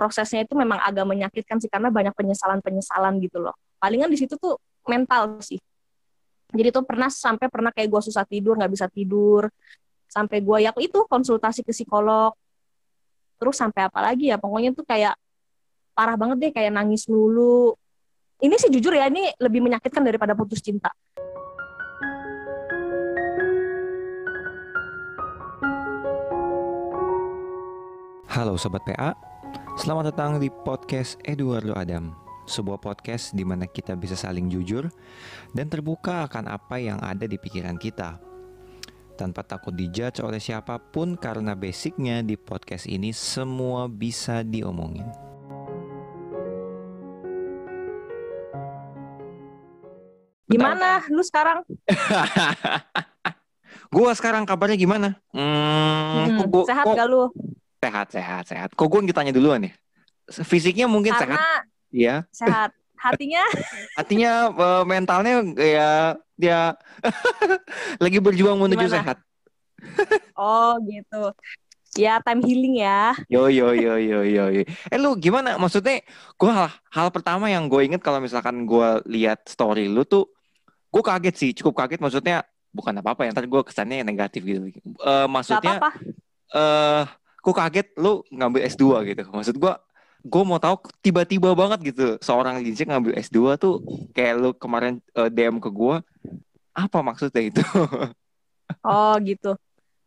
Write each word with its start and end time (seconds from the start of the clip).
prosesnya 0.00 0.48
itu 0.48 0.56
memang 0.56 0.80
agak 0.80 1.04
menyakitkan 1.04 1.60
sih 1.60 1.68
karena 1.68 1.92
banyak 1.92 2.16
penyesalan-penyesalan 2.16 3.20
gitu 3.20 3.36
loh. 3.36 3.52
Palingan 3.76 4.08
di 4.08 4.16
situ 4.16 4.40
tuh 4.40 4.56
mental 4.88 5.36
sih. 5.44 5.60
Jadi 6.56 6.72
tuh 6.72 6.88
pernah 6.88 7.12
sampai 7.12 7.52
pernah 7.52 7.68
kayak 7.68 7.92
gue 7.92 8.00
susah 8.08 8.24
tidur, 8.24 8.56
nggak 8.56 8.72
bisa 8.72 8.88
tidur, 8.88 9.52
sampai 10.08 10.40
gue 10.40 10.56
ya 10.64 10.72
itu 10.80 11.04
konsultasi 11.04 11.60
ke 11.60 11.76
psikolog. 11.76 12.32
Terus 13.36 13.60
sampai 13.60 13.92
apa 13.92 14.00
lagi 14.00 14.32
ya? 14.32 14.40
Pokoknya 14.40 14.72
tuh 14.72 14.88
kayak 14.88 15.12
parah 15.92 16.16
banget 16.16 16.48
deh, 16.48 16.52
kayak 16.56 16.72
nangis 16.72 17.04
dulu. 17.04 17.76
Ini 18.40 18.56
sih 18.56 18.72
jujur 18.72 18.96
ya, 18.96 19.04
ini 19.12 19.28
lebih 19.36 19.60
menyakitkan 19.60 20.00
daripada 20.00 20.32
putus 20.32 20.64
cinta. 20.64 20.88
Halo 28.32 28.56
Sobat 28.56 28.80
PA, 28.88 29.12
selamat 29.80 30.12
datang 30.12 30.36
di 30.36 30.52
podcast 30.52 31.16
Eduardo 31.24 31.72
Adam 31.72 32.12
Sebuah 32.44 32.84
podcast 32.84 33.32
di 33.32 33.48
mana 33.48 33.64
kita 33.64 33.96
bisa 33.96 34.12
saling 34.12 34.52
jujur 34.52 34.92
dan 35.56 35.72
terbuka 35.72 36.28
akan 36.28 36.52
apa 36.52 36.76
yang 36.76 37.00
ada 37.00 37.24
di 37.24 37.40
pikiran 37.40 37.80
kita 37.80 38.20
Tanpa 39.16 39.40
takut 39.40 39.72
dijudge 39.72 40.20
oleh 40.20 40.36
siapa 40.36 40.76
pun 40.76 41.16
karena 41.16 41.56
basicnya 41.56 42.20
di 42.20 42.36
podcast 42.36 42.92
ini 42.92 43.08
semua 43.16 43.88
bisa 43.88 44.44
diomongin 44.44 45.08
Gimana 50.44 51.08
lu 51.08 51.24
sekarang? 51.24 51.64
gua 53.96 54.12
sekarang 54.12 54.44
kabarnya 54.44 54.74
gimana? 54.74 55.08
Hmm, 55.30 56.36
hmm, 56.36 56.50
gua, 56.50 56.66
sehat 56.66 56.84
kok, 56.84 56.98
gak 56.98 57.06
lu? 57.06 57.30
Sehat, 57.80 58.06
sehat, 58.12 58.44
sehat. 58.44 58.68
Kok 58.76 58.86
gue 58.92 59.08
ditanya 59.08 59.32
duluan 59.32 59.64
ya? 59.64 59.72
Fisiknya 60.28 60.84
mungkin 60.84 61.16
Karena 61.16 61.40
sehat. 61.40 61.62
Iya. 61.88 62.16
Sehat. 62.28 62.70
Hatinya? 63.00 63.44
Hatinya 63.98 64.32
uh, 64.52 64.84
mentalnya 64.84 65.40
ya 65.56 65.90
dia 66.36 66.76
lagi 68.04 68.18
berjuang 68.20 68.60
menuju 68.60 68.84
Gimana? 68.84 68.96
sehat. 69.00 69.16
oh 70.36 70.76
gitu. 70.84 71.32
Ya 71.96 72.20
time 72.20 72.44
healing 72.44 72.84
ya. 72.84 73.16
Yo 73.32 73.48
yo 73.48 73.72
yo 73.72 73.96
yo 73.96 74.20
yo. 74.28 74.44
yo. 74.52 74.62
Eh 74.92 75.00
lu 75.00 75.16
gimana? 75.16 75.56
Maksudnya 75.56 76.04
gue 76.36 76.50
hal, 76.52 76.68
hal 76.92 77.08
pertama 77.08 77.48
yang 77.48 77.64
gue 77.66 77.80
inget 77.80 78.04
kalau 78.04 78.20
misalkan 78.20 78.68
gue 78.68 78.88
lihat 79.08 79.42
story 79.48 79.88
lu 79.88 80.04
tuh, 80.04 80.28
gue 80.92 81.02
kaget 81.02 81.34
sih, 81.34 81.50
cukup 81.56 81.82
kaget. 81.82 81.98
Maksudnya 81.98 82.44
bukan 82.70 82.94
apa-apa 83.02 83.26
ya, 83.26 83.34
ntar 83.34 83.48
gue 83.48 83.62
kesannya 83.66 84.06
negatif 84.06 84.44
gitu. 84.46 84.68
Uh, 85.02 85.26
maksudnya, 85.26 85.80
Gak 85.80 85.82
apa-apa. 85.82 85.90
Uh, 86.54 87.02
gue 87.40 87.54
kaget 87.56 87.88
lu 87.96 88.20
ngambil 88.28 88.60
S2 88.68 88.84
gitu. 89.12 89.22
Maksud 89.32 89.56
gue, 89.56 89.72
gue 90.20 90.42
mau 90.44 90.60
tahu 90.60 90.76
tiba-tiba 91.00 91.56
banget 91.56 91.92
gitu 91.92 92.20
seorang 92.20 92.60
Lindsay 92.60 92.84
ngambil 92.84 93.16
S2 93.16 93.56
tuh 93.56 93.80
kayak 94.12 94.34
lu 94.36 94.50
kemarin 94.52 95.00
uh, 95.16 95.32
DM 95.32 95.56
ke 95.58 95.68
gue, 95.72 95.96
apa 96.76 96.98
maksudnya 97.00 97.42
itu? 97.42 97.64
oh 98.86 99.14
gitu. 99.24 99.56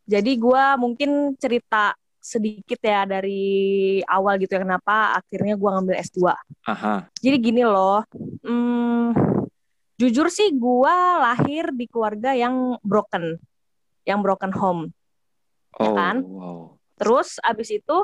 Jadi 0.04 0.32
gue 0.36 0.64
mungkin 0.78 1.34
cerita 1.40 1.96
sedikit 2.24 2.80
ya 2.80 3.04
dari 3.04 4.00
awal 4.08 4.40
gitu 4.40 4.56
ya 4.56 4.64
kenapa 4.64 5.20
akhirnya 5.20 5.60
gue 5.60 5.70
ngambil 5.70 5.96
S2. 6.00 6.32
Aha. 6.72 7.12
Jadi 7.20 7.38
gini 7.40 7.64
loh, 7.68 8.08
hmm, 8.48 9.12
jujur 10.00 10.32
sih 10.32 10.56
gue 10.56 10.96
lahir 11.20 11.76
di 11.76 11.86
keluarga 11.92 12.32
yang 12.32 12.80
broken, 12.80 13.36
yang 14.08 14.24
broken 14.24 14.56
home, 14.56 14.82
ya 14.88 15.84
Oh, 15.84 15.86
ya 15.88 15.92
kan? 16.00 16.16
wow. 16.24 16.62
Terus 16.98 17.42
abis 17.42 17.70
itu 17.74 17.98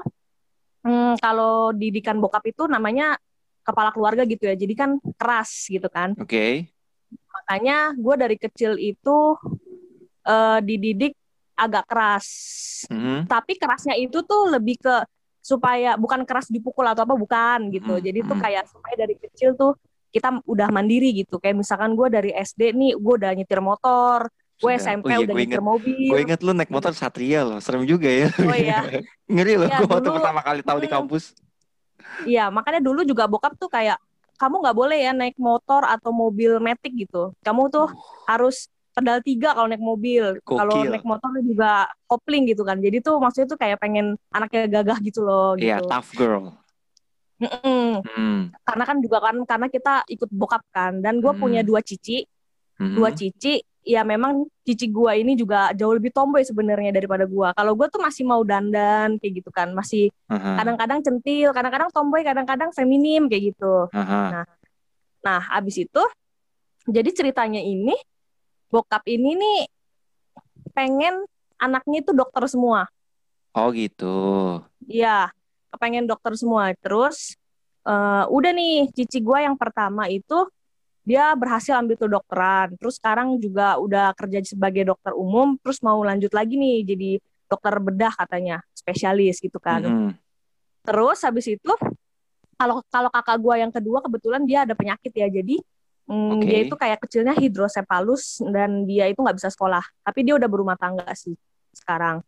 hmm, 0.85 1.21
kalau 1.21 1.71
didikan 1.75 2.17
bokap 2.17 2.43
itu 2.49 2.65
namanya 2.65 3.17
kepala 3.63 3.93
keluarga 3.93 4.25
gitu 4.25 4.49
ya. 4.49 4.55
Jadi 4.57 4.73
kan 4.73 4.97
keras 5.17 5.69
gitu 5.69 5.87
kan. 5.87 6.17
Oke. 6.17 6.25
Okay. 6.25 6.53
Makanya 7.29 7.93
gue 7.97 8.15
dari 8.17 8.37
kecil 8.37 8.77
itu 8.77 9.37
uh, 10.25 10.59
dididik 10.61 11.13
agak 11.59 11.85
keras. 11.85 12.27
Mm-hmm. 12.87 13.27
Tapi 13.27 13.53
kerasnya 13.59 13.95
itu 13.99 14.23
tuh 14.23 14.47
lebih 14.47 14.79
ke 14.79 14.95
supaya 15.39 15.95
bukan 15.95 16.23
keras 16.27 16.47
dipukul 16.47 16.87
atau 16.87 17.03
apa 17.03 17.15
bukan 17.19 17.67
gitu. 17.73 17.99
Mm-hmm. 17.99 18.07
Jadi 18.07 18.19
tuh 18.23 18.37
kayak 18.39 18.63
supaya 18.71 18.95
dari 18.95 19.15
kecil 19.19 19.49
tuh 19.59 19.75
kita 20.09 20.41
udah 20.47 20.67
mandiri 20.71 21.11
gitu. 21.13 21.37
Kayak 21.37 21.61
misalkan 21.61 21.93
gue 21.93 22.07
dari 22.07 22.31
SD 22.33 22.73
nih 22.73 22.91
gue 22.97 23.13
udah 23.19 23.31
nyetir 23.35 23.59
motor, 23.59 24.31
gue 24.59 24.71
SMP 24.75 25.07
oh, 25.07 25.11
iya, 25.15 25.19
udah 25.23 25.35
nyetir 25.39 25.63
mobil. 25.63 26.09
Gue 26.11 26.19
inget 26.27 26.39
lu 26.43 26.51
naik 26.51 26.67
motor 26.67 26.91
Satria 26.91 27.47
loh, 27.47 27.63
serem 27.63 27.87
juga 27.87 28.11
ya. 28.11 28.27
Oh 28.43 28.55
iya. 28.55 28.83
Ngeri 29.33 29.55
loh, 29.55 29.69
ya, 29.71 29.79
gue 29.79 29.87
waktu 29.87 30.09
pertama 30.11 30.39
kali 30.43 30.61
tahu 30.61 30.77
hmm, 30.77 30.85
di 30.85 30.89
kampus. 30.91 31.23
Iya, 32.27 32.51
makanya 32.51 32.83
dulu 32.83 33.07
juga 33.07 33.23
bokap 33.31 33.55
tuh 33.55 33.71
kayak 33.71 33.95
kamu 34.35 34.55
nggak 34.63 34.77
boleh 34.77 34.99
ya 34.99 35.11
naik 35.15 35.35
motor 35.39 35.87
atau 35.87 36.11
mobil 36.11 36.59
metik 36.59 36.91
gitu. 36.95 37.31
Kamu 37.39 37.71
tuh 37.71 37.87
uh. 37.87 37.91
harus 38.27 38.67
pedal 38.91 39.23
tiga 39.23 39.55
kalau 39.55 39.71
naik 39.71 39.83
mobil. 39.83 40.35
Kalau 40.43 40.83
naik 40.83 41.07
motor 41.07 41.31
juga 41.39 41.87
kopling 42.07 42.51
gitu 42.51 42.67
kan. 42.67 42.83
Jadi 42.83 42.99
tuh 42.99 43.15
maksudnya 43.23 43.47
tuh 43.47 43.59
kayak 43.59 43.79
pengen 43.79 44.19
anaknya 44.35 44.67
gagah 44.67 44.99
gitu 44.99 45.23
loh. 45.23 45.55
Iya, 45.55 45.79
gitu. 45.79 45.87
tough 45.87 46.11
girl. 46.19 46.51
Mm-mm. 47.39 48.03
Hmm. 48.03 48.39
Karena 48.67 48.83
kan 48.83 48.97
juga 48.99 49.23
kan 49.23 49.35
karena 49.47 49.67
kita 49.71 50.03
ikut 50.11 50.27
bokap 50.27 50.63
kan 50.75 50.99
dan 50.99 51.23
gue 51.23 51.31
hmm. 51.31 51.39
punya 51.39 51.61
dua 51.63 51.79
cici, 51.79 52.27
hmm. 52.75 52.99
dua 52.99 53.15
cici 53.15 53.63
ya 53.89 54.05
memang 54.05 54.45
cici 54.61 54.85
gua 54.93 55.17
ini 55.17 55.33
juga 55.33 55.73
jauh 55.73 55.97
lebih 55.97 56.13
tomboy 56.13 56.45
sebenarnya 56.45 56.93
daripada 56.93 57.25
gua. 57.25 57.57
Kalau 57.57 57.73
gua 57.73 57.89
tuh 57.89 57.97
masih 57.97 58.21
mau 58.21 58.45
dandan 58.45 59.17
kayak 59.17 59.41
gitu 59.41 59.49
kan, 59.49 59.73
masih 59.73 60.13
uh-huh. 60.29 60.61
kadang-kadang 60.61 61.01
centil, 61.01 61.49
kadang-kadang 61.49 61.89
tomboy, 61.89 62.21
kadang-kadang 62.21 62.69
feminim 62.69 63.25
kayak 63.25 63.49
gitu. 63.49 63.89
Uh-huh. 63.89 64.25
Nah, 64.29 64.45
nah 65.25 65.41
abis 65.57 65.89
itu 65.89 66.03
jadi 66.85 67.09
ceritanya 67.09 67.65
ini 67.65 67.97
bokap 68.69 69.01
ini 69.09 69.33
nih 69.33 69.59
pengen 70.77 71.25
anaknya 71.57 72.05
itu 72.05 72.13
dokter 72.13 72.45
semua. 72.45 72.85
Oh 73.57 73.73
gitu. 73.73 74.61
Iya, 74.85 75.33
kepengen 75.73 76.05
dokter 76.05 76.37
semua. 76.37 76.69
Terus 76.77 77.33
uh, 77.89 78.29
udah 78.29 78.53
nih 78.53 78.93
cici 78.93 79.17
gua 79.17 79.41
yang 79.41 79.57
pertama 79.57 80.05
itu 80.05 80.45
dia 81.09 81.33
berhasil 81.33 81.73
ambil 81.73 81.97
tuh 81.97 82.11
dokteran 82.13 82.77
terus 82.77 83.01
sekarang 83.01 83.41
juga 83.41 83.81
udah 83.81 84.13
kerja 84.13 84.45
sebagai 84.45 84.85
dokter 84.93 85.17
umum 85.17 85.57
terus 85.57 85.81
mau 85.81 85.97
lanjut 86.05 86.29
lagi 86.29 86.53
nih 86.53 86.85
jadi 86.85 87.11
dokter 87.49 87.73
bedah 87.81 88.13
katanya 88.13 88.61
spesialis 88.77 89.41
gitu 89.41 89.57
kan 89.57 89.81
mm 89.81 89.89
-hmm. 89.89 90.11
terus 90.85 91.25
habis 91.25 91.49
itu 91.49 91.73
kalau 92.53 92.85
kalau 92.93 93.09
kakak 93.09 93.41
gue 93.41 93.55
yang 93.57 93.73
kedua 93.73 94.05
kebetulan 94.05 94.45
dia 94.45 94.69
ada 94.69 94.77
penyakit 94.77 95.09
ya 95.09 95.25
jadi 95.33 95.57
mm, 96.05 96.29
okay. 96.37 96.45
dia 96.45 96.59
itu 96.69 96.75
kayak 96.77 96.99
kecilnya 97.01 97.33
hidrosepalus 97.33 98.45
dan 98.53 98.85
dia 98.85 99.09
itu 99.09 99.17
nggak 99.17 99.41
bisa 99.41 99.49
sekolah 99.49 99.81
tapi 100.05 100.21
dia 100.21 100.37
udah 100.37 100.45
berumah 100.45 100.77
tangga 100.77 101.09
sih 101.17 101.33
sekarang 101.73 102.21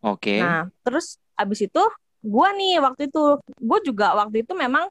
oke 0.00 0.24
okay. 0.24 0.40
nah 0.40 0.72
terus 0.80 1.20
habis 1.36 1.68
itu 1.68 1.84
gue 2.24 2.48
nih 2.56 2.80
waktu 2.80 3.12
itu 3.12 3.44
gue 3.44 3.78
juga 3.84 4.16
waktu 4.16 4.40
itu 4.40 4.56
memang 4.56 4.88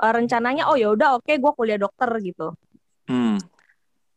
uh, 0.00 0.12
rencananya 0.12 0.68
oh 0.70 0.76
ya 0.76 0.92
udah 0.92 1.18
oke 1.18 1.26
okay, 1.28 1.36
gue 1.40 1.52
kuliah 1.54 1.78
dokter 1.80 2.08
gitu. 2.20 2.54
Hmm. 3.04 3.36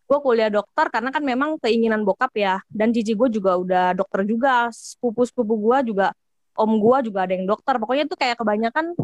gue 0.07 0.19
kuliah 0.23 0.47
dokter 0.47 0.87
karena 0.87 1.11
kan 1.11 1.19
memang 1.19 1.59
keinginan 1.59 2.07
bokap 2.07 2.31
ya. 2.39 2.63
Dan 2.71 2.95
cici 2.95 3.11
gue 3.11 3.27
juga 3.27 3.59
udah 3.59 3.91
dokter 3.91 4.23
juga. 4.23 4.71
Sepupu 4.71 5.27
sepupu 5.27 5.59
gue 5.59 5.91
juga 5.91 6.15
om 6.55 6.79
gue 6.79 7.11
juga 7.11 7.27
ada 7.27 7.35
yang 7.35 7.43
dokter. 7.43 7.75
Pokoknya 7.75 8.07
tuh 8.07 8.15
kayak 8.15 8.39
kebanyakan 8.39 8.95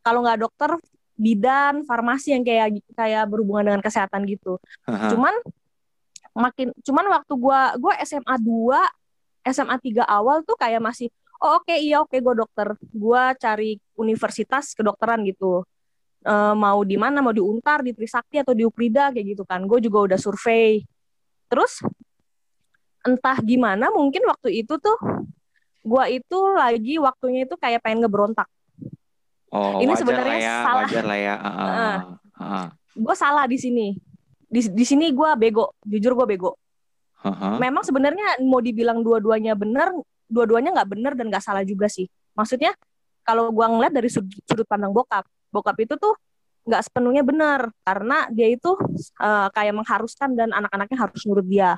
kalau 0.00 0.24
nggak 0.24 0.40
dokter 0.40 0.80
bidan 1.20 1.84
farmasi 1.84 2.32
yang 2.32 2.40
kayak 2.40 2.80
kayak 2.96 3.28
berhubungan 3.28 3.68
dengan 3.68 3.82
kesehatan 3.84 4.24
gitu. 4.24 4.56
Uh-huh. 4.88 5.12
cuman 5.12 5.34
makin 6.32 6.72
cuman 6.80 7.04
waktu 7.12 7.32
gue 7.36 7.60
gue 7.76 7.94
SMA 8.08 8.34
2 8.40 9.52
SMA 9.52 9.76
3 9.76 10.08
awal 10.08 10.40
tuh 10.48 10.56
kayak 10.56 10.80
masih 10.80 11.12
oh 11.40 11.60
oke 11.60 11.68
okay, 11.68 11.78
iya 11.80 12.00
oke 12.00 12.12
okay, 12.12 12.20
gue 12.20 12.34
dokter. 12.36 12.68
Gue 12.92 13.22
cari 13.40 13.70
universitas 13.96 14.76
kedokteran 14.76 15.24
gitu. 15.24 15.64
E, 16.20 16.34
mau 16.56 16.84
di 16.84 16.96
mana? 17.00 17.24
Mau 17.24 17.32
di 17.32 17.40
Untar 17.40 17.80
di 17.80 17.96
Trisakti 17.96 18.40
atau 18.40 18.52
di 18.52 18.64
Ukrida 18.68 19.10
kayak 19.10 19.26
gitu 19.36 19.42
kan. 19.48 19.64
Gue 19.64 19.80
juga 19.80 20.12
udah 20.12 20.18
survei. 20.20 20.84
Terus 21.48 21.80
entah 23.00 23.40
gimana 23.40 23.88
mungkin 23.88 24.28
waktu 24.28 24.60
itu 24.60 24.76
tuh 24.76 24.98
gue 25.80 26.04
itu 26.12 26.38
lagi 26.52 27.00
waktunya 27.00 27.48
itu 27.48 27.56
kayak 27.56 27.80
pengen 27.80 28.04
ngeberontak. 28.04 28.46
Oh, 29.50 29.82
ini 29.82 29.98
sebenarnya 29.98 30.38
ya, 30.38 30.56
salah. 30.62 30.86
wajar 30.86 31.04
lah 31.08 31.18
ya. 31.18 31.34
Uh, 31.42 31.50
uh, 31.50 31.98
uh. 32.38 32.66
gue 32.94 33.14
salah 33.18 33.44
di 33.50 33.58
sini. 33.58 33.98
Di 34.46 34.60
di 34.70 34.84
sini 34.86 35.10
gue 35.10 35.30
bego. 35.40 35.74
Jujur 35.82 36.14
gue 36.14 36.28
bego. 36.36 36.54
Uh-huh. 37.20 37.60
memang 37.60 37.84
sebenarnya 37.84 38.40
mau 38.48 38.64
dibilang 38.64 39.04
dua-duanya 39.04 39.52
benar 39.52 39.92
dua-duanya 40.30 40.70
nggak 40.72 40.88
benar 40.88 41.12
dan 41.18 41.26
nggak 41.28 41.42
salah 41.42 41.66
juga 41.66 41.90
sih 41.90 42.06
maksudnya 42.38 42.72
kalau 43.26 43.50
gue 43.50 43.66
ngeliat 43.66 43.92
dari 43.92 44.08
sudut 44.08 44.66
pandang 44.70 44.94
bokap 44.94 45.26
bokap 45.50 45.76
itu 45.82 45.98
tuh 45.98 46.14
nggak 46.64 46.82
sepenuhnya 46.86 47.22
benar 47.24 47.72
karena 47.82 48.28
dia 48.30 48.48
itu 48.52 48.76
uh, 49.18 49.48
kayak 49.50 49.74
mengharuskan 49.74 50.36
dan 50.36 50.52
anak-anaknya 50.52 50.98
harus 51.08 51.24
nurut 51.24 51.46
dia. 51.48 51.74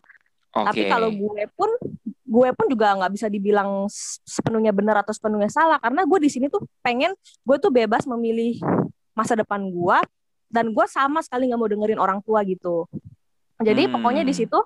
Oke. 0.53 0.69
Tapi 0.69 0.83
kalau 0.91 1.09
gue 1.09 1.43
pun 1.55 1.71
gue 2.05 2.49
pun 2.53 2.67
juga 2.69 2.97
nggak 2.99 3.13
bisa 3.15 3.27
dibilang 3.31 3.89
sepenuhnya 4.27 4.75
benar 4.75 5.01
atau 5.01 5.15
sepenuhnya 5.15 5.49
salah 5.49 5.79
karena 5.81 6.05
gue 6.05 6.19
di 6.21 6.31
sini 6.33 6.51
tuh 6.53 6.65
pengen 6.85 7.15
gue 7.47 7.57
tuh 7.57 7.73
bebas 7.73 8.05
memilih 8.05 8.61
masa 9.17 9.33
depan 9.39 9.65
gue 9.65 9.99
dan 10.53 10.73
gue 10.75 10.87
sama 10.91 11.25
sekali 11.25 11.49
nggak 11.49 11.61
mau 11.61 11.71
dengerin 11.71 12.01
orang 12.01 12.19
tua 12.21 12.45
gitu. 12.45 12.85
Jadi 13.63 13.89
Hmm. 13.89 13.97
pokoknya 13.97 14.27
di 14.27 14.35
situ 14.37 14.59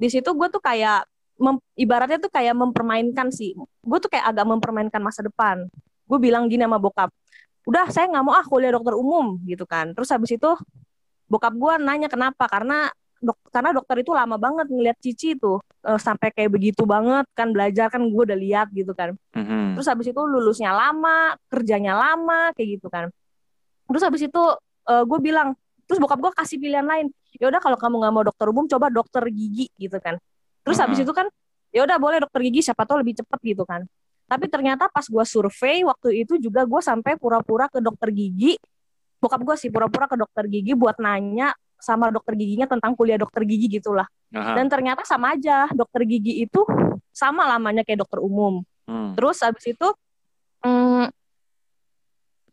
di 0.00 0.08
situ 0.10 0.32
gue 0.32 0.48
tuh 0.50 0.58
kayak 0.64 1.06
mem- 1.38 1.64
ibaratnya 1.76 2.18
tuh 2.18 2.32
kayak 2.32 2.56
mempermainkan 2.56 3.28
sih. 3.32 3.56
Gue 3.80 3.98
tuh 4.00 4.10
kayak 4.12 4.32
agak 4.34 4.46
mempermainkan 4.48 5.00
masa 5.00 5.24
depan. 5.24 5.68
Gue 6.08 6.18
bilang 6.18 6.50
gini 6.50 6.64
sama 6.66 6.76
bokap, 6.76 7.08
udah 7.64 7.88
saya 7.88 8.10
nggak 8.10 8.24
mau 8.24 8.34
ah 8.36 8.44
kuliah 8.44 8.74
dokter 8.74 8.92
umum 8.96 9.40
gitu 9.46 9.64
kan. 9.64 9.94
Terus 9.96 10.10
habis 10.12 10.34
itu 10.34 10.50
bokap 11.30 11.54
gue 11.56 11.72
nanya 11.80 12.12
kenapa 12.12 12.44
karena 12.44 12.92
dok 13.22 13.38
karena 13.54 13.70
dokter 13.70 14.02
itu 14.02 14.10
lama 14.10 14.34
banget 14.34 14.66
ngeliat 14.66 14.98
Cici 14.98 15.38
itu 15.38 15.62
eh, 15.86 15.94
sampai 15.96 16.34
kayak 16.34 16.50
begitu 16.52 16.82
banget 16.82 17.22
kan 17.32 17.54
belajar 17.54 17.86
kan 17.86 18.02
gue 18.02 18.22
udah 18.26 18.34
lihat 18.34 18.68
gitu 18.74 18.92
kan 18.92 19.14
Mhm. 19.32 19.78
terus 19.78 19.86
habis 19.86 20.10
itu 20.10 20.18
lulusnya 20.18 20.74
lama 20.74 21.38
kerjanya 21.46 21.94
lama 21.94 22.50
kayak 22.52 22.82
gitu 22.82 22.90
kan 22.90 23.08
terus 23.86 24.02
habis 24.02 24.26
itu 24.26 24.42
gue 24.82 25.18
bilang 25.22 25.54
terus 25.86 26.02
bokap 26.02 26.18
gue 26.18 26.32
kasih 26.34 26.58
pilihan 26.58 26.82
lain 26.82 27.14
ya 27.38 27.46
udah 27.46 27.62
kalau 27.62 27.78
kamu 27.78 27.94
nggak 28.02 28.12
mau 28.12 28.24
dokter 28.26 28.46
umum 28.50 28.66
coba 28.66 28.90
dokter 28.90 29.22
gigi 29.30 29.70
gitu 29.78 30.02
kan 30.02 30.18
terus 30.62 30.78
habis 30.78 31.02
itu 31.02 31.10
kan 31.10 31.26
ya 31.74 31.82
udah 31.84 31.98
boleh 31.98 32.18
dokter 32.22 32.40
gigi 32.46 32.66
siapa 32.66 32.86
tahu 32.86 33.02
lebih 33.02 33.18
cepet 33.18 33.38
gitu 33.42 33.64
kan. 33.66 33.82
Tapi 34.30 34.48
ternyata 34.48 34.88
pas 34.88 35.04
gue 35.04 35.24
survei 35.28 35.84
waktu 35.84 36.24
itu 36.24 36.40
juga 36.40 36.64
gue 36.64 36.80
sampai 36.80 37.20
pura-pura 37.20 37.68
ke 37.68 37.82
dokter 37.84 38.08
gigi. 38.14 38.56
Bokap 39.20 39.42
gue 39.44 39.56
sih 39.58 39.68
pura-pura 39.68 40.08
ke 40.08 40.16
dokter 40.16 40.48
gigi 40.48 40.72
buat 40.72 40.96
nanya 41.02 41.52
sama 41.82 42.14
dokter 42.14 42.38
giginya 42.38 42.70
tentang 42.70 42.94
kuliah 42.94 43.18
dokter 43.18 43.42
gigi 43.42 43.66
gitulah. 43.66 44.06
Aha. 44.32 44.56
dan 44.56 44.64
ternyata 44.64 45.04
sama 45.04 45.36
aja 45.36 45.68
dokter 45.76 46.08
gigi 46.08 46.40
itu 46.48 46.64
sama 47.12 47.44
lamanya 47.44 47.84
kayak 47.84 48.06
dokter 48.06 48.24
umum. 48.24 48.64
Hmm. 48.82 49.14
terus 49.14 49.38
habis 49.46 49.62
itu 49.62 49.88
mm, 50.66 51.06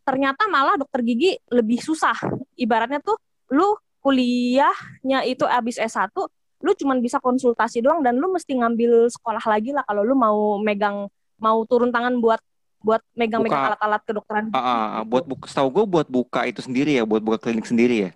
ternyata 0.06 0.46
malah 0.46 0.78
dokter 0.78 1.00
gigi 1.02 1.38
lebih 1.50 1.80
susah. 1.82 2.14
Ibaratnya 2.54 3.00
tuh 3.02 3.16
lu 3.50 3.74
kuliahnya 4.00 5.26
itu 5.26 5.42
abis 5.48 5.80
S1 5.80 6.12
lu 6.60 6.76
cuman 6.76 7.00
bisa 7.00 7.16
konsultasi 7.18 7.80
doang 7.80 8.04
dan 8.04 8.20
lu 8.20 8.28
mesti 8.28 8.52
ngambil 8.52 9.08
sekolah 9.08 9.40
lagi 9.48 9.72
lah 9.72 9.84
kalau 9.88 10.04
lu 10.04 10.12
mau 10.12 10.60
megang 10.60 11.08
mau 11.40 11.64
turun 11.64 11.88
tangan 11.88 12.20
buat 12.20 12.40
buat 12.80 13.04
megang-megang 13.12 13.76
alat-alat 13.76 14.00
kedokteran 14.08 14.44
ah, 14.56 15.00
ah. 15.00 15.02
buat 15.04 15.28
buka, 15.28 15.44
setahu 15.48 15.68
gue 15.68 15.84
buat 15.84 16.08
buka 16.08 16.48
itu 16.48 16.64
sendiri 16.64 16.96
ya, 16.96 17.04
buat 17.04 17.20
buka 17.20 17.36
klinik 17.36 17.68
sendiri 17.68 18.08
ya. 18.08 18.10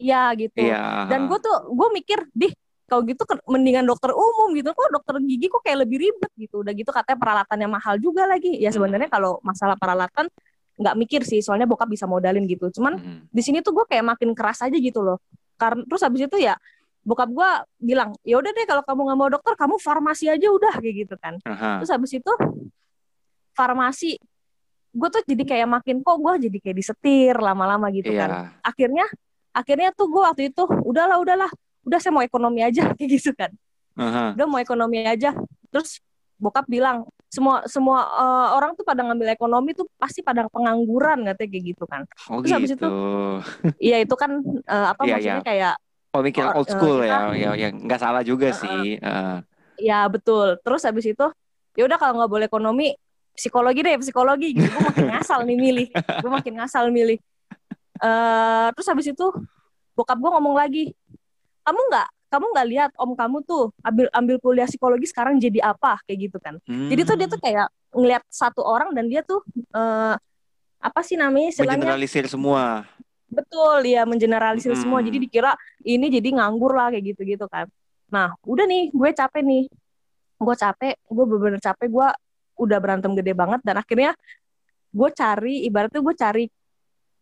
Iya 0.00 0.22
gitu 0.34 0.66
Iya. 0.66 1.06
dan 1.06 1.30
gue 1.30 1.38
tuh 1.38 1.56
gue 1.70 1.88
mikir 1.94 2.18
dih 2.32 2.50
kalau 2.90 3.06
gitu 3.06 3.22
mendingan 3.46 3.86
dokter 3.86 4.10
umum 4.10 4.50
gitu 4.56 4.74
kok 4.74 4.90
dokter 4.90 5.14
gigi 5.22 5.46
kok 5.46 5.62
kayak 5.62 5.86
lebih 5.86 6.10
ribet 6.10 6.32
gitu 6.34 6.66
udah 6.66 6.74
gitu 6.74 6.90
katanya 6.90 7.18
peralatannya 7.22 7.68
mahal 7.70 7.94
juga 8.02 8.26
lagi 8.26 8.58
ya 8.58 8.74
sebenarnya 8.74 9.06
kalau 9.06 9.38
masalah 9.46 9.78
peralatan 9.78 10.26
nggak 10.74 10.94
mikir 10.98 11.20
sih 11.22 11.38
soalnya 11.38 11.70
bokap 11.70 11.86
bisa 11.86 12.08
modalin 12.10 12.42
gitu 12.50 12.66
cuman 12.74 12.98
Mhm. 12.98 13.30
di 13.30 13.42
sini 13.46 13.58
tuh 13.62 13.76
gue 13.76 13.84
kayak 13.86 14.02
makin 14.16 14.34
keras 14.34 14.64
aja 14.64 14.74
gitu 14.74 15.04
loh 15.06 15.20
karena 15.54 15.84
terus 15.86 16.02
habis 16.02 16.24
itu 16.26 16.36
ya 16.40 16.56
bokap 17.00 17.32
gue 17.32 17.50
bilang 17.80 18.12
ya 18.22 18.36
udah 18.36 18.50
deh 18.50 18.66
kalau 18.68 18.84
kamu 18.84 19.00
nggak 19.08 19.18
mau 19.18 19.30
dokter 19.30 19.52
kamu 19.56 19.74
farmasi 19.80 20.28
aja 20.28 20.46
udah 20.46 20.74
kayak 20.76 21.08
gitu 21.08 21.14
kan 21.16 21.40
Aha. 21.48 21.80
terus 21.80 21.90
habis 21.90 22.12
itu 22.12 22.32
farmasi 23.56 24.16
gue 24.90 25.08
tuh 25.08 25.22
jadi 25.22 25.44
kayak 25.46 25.68
makin 25.70 26.02
kok 26.02 26.18
gue 26.18 26.50
jadi 26.50 26.58
kayak 26.60 26.76
disetir 26.76 27.34
lama-lama 27.38 27.88
gitu 27.88 28.10
Iya. 28.10 28.20
kan 28.20 28.30
akhirnya 28.60 29.06
akhirnya 29.50 29.90
tuh 29.94 30.06
gue 30.10 30.22
waktu 30.22 30.42
itu 30.50 30.62
udahlah 30.66 31.18
udahlah 31.18 31.50
udah 31.86 31.98
saya 31.98 32.12
mau 32.12 32.22
ekonomi 32.22 32.60
aja 32.60 32.90
kayak 32.98 33.10
gitu 33.16 33.30
kan 33.32 33.50
Aha. 33.96 34.34
udah 34.34 34.46
mau 34.46 34.58
ekonomi 34.58 35.00
aja 35.02 35.32
terus 35.70 36.02
bokap 36.40 36.66
bilang 36.66 37.04
semua 37.30 37.62
semua 37.70 38.02
eh, 38.02 38.48
orang 38.58 38.74
tuh 38.74 38.82
pada 38.82 39.06
ngambil 39.06 39.30
ekonomi 39.30 39.70
tuh 39.70 39.86
pasti 39.94 40.18
pada 40.20 40.50
pengangguran 40.50 41.22
katanya 41.22 41.48
kayak 41.48 41.64
gitu 41.70 41.84
kan 41.86 42.02
Oh 42.26 42.42
Terus 42.42 42.50
habis 42.58 42.70
gitu. 42.74 42.88
iya 43.78 44.02
itu 44.02 44.14
kan 44.18 44.42
eh, 44.66 44.86
apa 44.90 45.00
Iya, 45.06 45.14
maksudnya 45.16 45.38
iya. 45.38 45.46
kayak 45.46 45.74
Pemikiran 46.10 46.50
Oh, 46.50 46.58
old 46.62 46.68
school 46.68 46.98
eh, 47.02 47.08
ya, 47.08 47.18
ya, 47.34 47.50
ya 47.54 47.68
nggak 47.70 48.00
salah 48.02 48.22
juga 48.26 48.50
Heeh. 48.50 48.58
sih. 48.58 48.98
Heeh. 48.98 49.36
ya 49.80 50.04
betul 50.12 50.60
terus 50.60 50.84
habis 50.84 51.08
itu 51.08 51.26
ya 51.72 51.88
udah 51.88 51.96
kalau 51.96 52.20
nggak 52.20 52.28
boleh 52.28 52.46
ekonomi 52.52 52.92
psikologi 53.32 53.80
deh 53.80 53.96
psikologi 53.96 54.52
gitu 54.52 54.68
gue 54.68 54.82
makin 54.84 55.08
ngasal 55.08 55.40
nih 55.48 55.56
milih 55.56 55.88
gue 55.88 56.30
makin 56.30 56.52
ngasal 56.60 56.84
milih 56.92 57.16
eh 57.96 58.68
terus 58.76 58.86
habis 58.92 59.08
itu 59.08 59.26
bokap 59.96 60.20
gue 60.20 60.30
ngomong 60.36 60.52
lagi 60.52 60.92
kamu 61.64 61.80
nggak 61.80 62.08
kamu 62.28 62.44
nggak 62.52 62.68
lihat 62.68 62.90
om 63.00 63.16
kamu 63.16 63.40
tuh 63.48 63.72
ambil 63.80 64.06
ambil 64.12 64.36
kuliah 64.36 64.68
psikologi 64.68 65.08
sekarang 65.08 65.40
jadi 65.40 65.72
apa 65.72 65.96
kayak 66.04 66.28
gitu 66.28 66.36
kan 66.36 66.60
jadi 66.92 67.00
tuh 67.08 67.16
dia 67.16 67.28
tuh 67.32 67.40
Hmm. 67.40 67.46
kayak 67.48 67.66
ngelihat 67.96 68.22
satu 68.28 68.60
orang 68.60 68.92
dan 68.92 69.08
dia 69.08 69.24
tuh 69.24 69.40
eh 69.56 70.14
apa 70.80 71.00
sih 71.00 71.16
namanya 71.16 71.56
istilahnya 71.56 71.88
mengeneralisir 71.88 72.24
semua. 72.28 72.84
Betul 73.30 73.78
ya 73.86 74.02
mengeneralisir 74.04 74.74
Hmm. 74.74 74.82
semua. 74.82 75.00
Jadi 75.00 75.22
dikira 75.22 75.54
ini 75.82 76.10
jadi 76.10 76.28
nganggur 76.36 76.74
lah 76.74 76.90
kayak 76.90 77.14
gitu 77.14 77.22
gitu 77.24 77.46
kan. 77.46 77.70
Nah 78.10 78.34
udah 78.42 78.66
nih 78.66 78.90
gue 78.90 79.10
capek 79.14 79.42
nih. 79.42 79.64
Gue 80.36 80.54
capek 80.54 80.98
gue 80.98 81.24
bener-bener 81.24 81.62
capek. 81.62 81.86
Gue 81.88 82.08
udah 82.60 82.78
berantem 82.82 83.14
gede 83.16 83.32
banget 83.32 83.62
dan 83.64 83.80
akhirnya 83.80 84.12
gue 84.90 85.08
cari 85.14 85.64
ibaratnya 85.64 86.02
gue 86.02 86.14
cari 86.18 86.44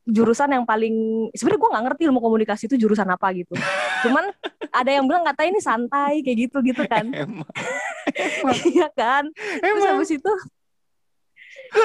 jurusan 0.09 0.49
yang 0.51 0.65
paling 0.65 1.29
sebenarnya 1.37 1.61
gue 1.61 1.71
nggak 1.71 1.85
ngerti 1.85 2.03
ilmu 2.09 2.19
komunikasi 2.19 2.65
itu 2.67 2.77
jurusan 2.81 3.07
apa 3.07 3.29
gitu. 3.37 3.53
Cuman 4.09 4.33
ada 4.73 4.91
yang 4.91 5.05
bilang 5.05 5.23
kata 5.23 5.45
ini 5.45 5.61
santai 5.61 6.25
kayak 6.25 6.49
gitu 6.49 6.59
gitu 6.65 6.83
kan 6.89 7.05
iya 8.73 8.89
kan? 8.97 9.29
Terus 9.35 9.85
Emang. 9.85 10.01
habis 10.01 10.11
itu 10.11 10.33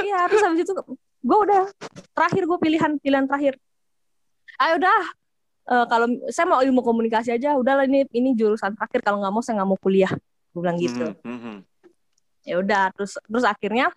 iya 0.08 0.24
terus 0.32 0.44
habis 0.44 0.64
itu 0.64 0.74
gue 1.24 1.38
udah 1.44 1.68
terakhir 2.16 2.44
gue 2.48 2.58
pilihan 2.58 2.92
pilihan 3.00 3.26
terakhir 3.28 3.60
ayo 4.62 4.74
udah 4.78 5.00
eh, 5.64 5.86
kalau 5.90 6.08
saya 6.30 6.46
mau 6.46 6.62
ilmu 6.62 6.82
komunikasi 6.84 7.34
aja 7.34 7.56
udahlah 7.58 7.88
ini 7.88 8.06
ini 8.14 8.36
jurusan 8.38 8.76
terakhir. 8.78 9.02
Kalau 9.02 9.22
nggak 9.24 9.34
mau 9.34 9.42
saya 9.42 9.62
nggak 9.62 9.70
mau 9.70 9.80
kuliah. 9.80 10.12
Gue 10.54 10.62
bilang 10.62 10.78
gitu. 10.78 11.06
Mhm, 11.26 11.34
mhm. 11.34 11.56
ya 12.44 12.60
udah 12.60 12.92
terus 12.92 13.16
terus 13.24 13.46
akhirnya 13.48 13.88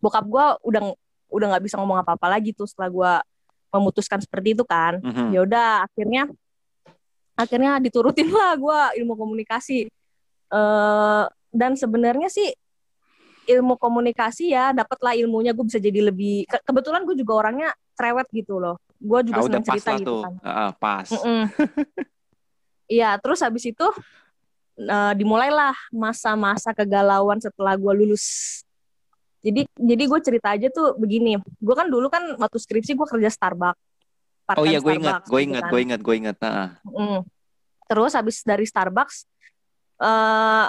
bokap 0.00 0.24
gue 0.24 0.46
udah 0.64 0.82
udah 1.28 1.46
nggak 1.52 1.64
bisa 1.68 1.76
ngomong 1.76 2.00
apa 2.00 2.16
apa 2.16 2.26
lagi 2.32 2.56
tuh 2.56 2.64
setelah 2.64 2.88
gue 2.90 3.12
memutuskan 3.74 4.18
seperti 4.22 4.56
itu 4.58 4.64
kan. 4.66 4.98
Mhm. 5.02 5.30
ya 5.34 5.40
udah 5.44 5.68
akhirnya 5.86 6.22
akhirnya 7.34 7.82
diturutin 7.82 8.30
lah 8.30 8.54
gue 8.58 8.80
ilmu 9.02 9.14
komunikasi. 9.14 9.86
Eh 10.50 11.24
dan 11.54 11.78
sebenarnya 11.78 12.26
sih 12.26 12.50
ilmu 13.44 13.76
komunikasi 13.76 14.50
ya 14.56 14.72
dapatlah 14.72 15.14
ilmunya. 15.14 15.52
Gue 15.54 15.68
bisa 15.68 15.78
jadi 15.78 16.10
lebih 16.10 16.48
ke- 16.48 16.64
kebetulan 16.64 17.04
gue 17.06 17.14
juga 17.14 17.46
orangnya 17.46 17.70
cerewet 17.94 18.26
gitu 18.34 18.58
loh 18.58 18.74
gue 19.04 19.20
juga 19.28 19.40
Ah, 19.40 19.44
senang 19.44 19.64
pas 19.64 19.76
cerita 19.76 19.92
gitu 20.00 20.08
tuh. 20.08 20.22
kan 20.24 20.32
Ah, 20.40 20.72
pas. 20.72 21.08
Iya, 22.84 23.16
terus 23.16 23.40
habis 23.40 23.64
itu 23.64 23.86
eh, 24.76 25.12
dimulailah 25.16 25.72
masa-masa 25.88 26.76
kegalauan 26.76 27.40
setelah 27.40 27.80
gue 27.80 27.92
lulus. 27.96 28.60
Jadi 29.40 29.64
jadi 29.76 30.02
gue 30.04 30.20
cerita 30.20 30.52
aja 30.52 30.68
tuh 30.68 30.96
begini. 30.96 31.40
Gue 31.60 31.74
kan 31.76 31.88
dulu 31.88 32.12
kan 32.12 32.36
waktu 32.36 32.58
skripsi 32.60 32.92
gue 32.92 33.08
kerja 33.08 33.32
Starbucks. 33.32 33.80
Oh 34.60 34.68
iya, 34.68 34.76
gue 34.84 35.00
ingat, 35.00 35.24
gue 35.24 35.40
gitu 35.40 35.48
ingat, 35.48 35.62
kan. 35.64 35.70
gue 35.72 35.80
ingat, 35.80 36.00
gue 36.04 36.14
ingat. 36.20 36.36
Ah. 36.44 36.76
Mm. 36.84 37.24
Terus 37.88 38.12
habis 38.12 38.36
dari 38.44 38.68
Starbucks, 38.68 39.24
eh 40.04 40.68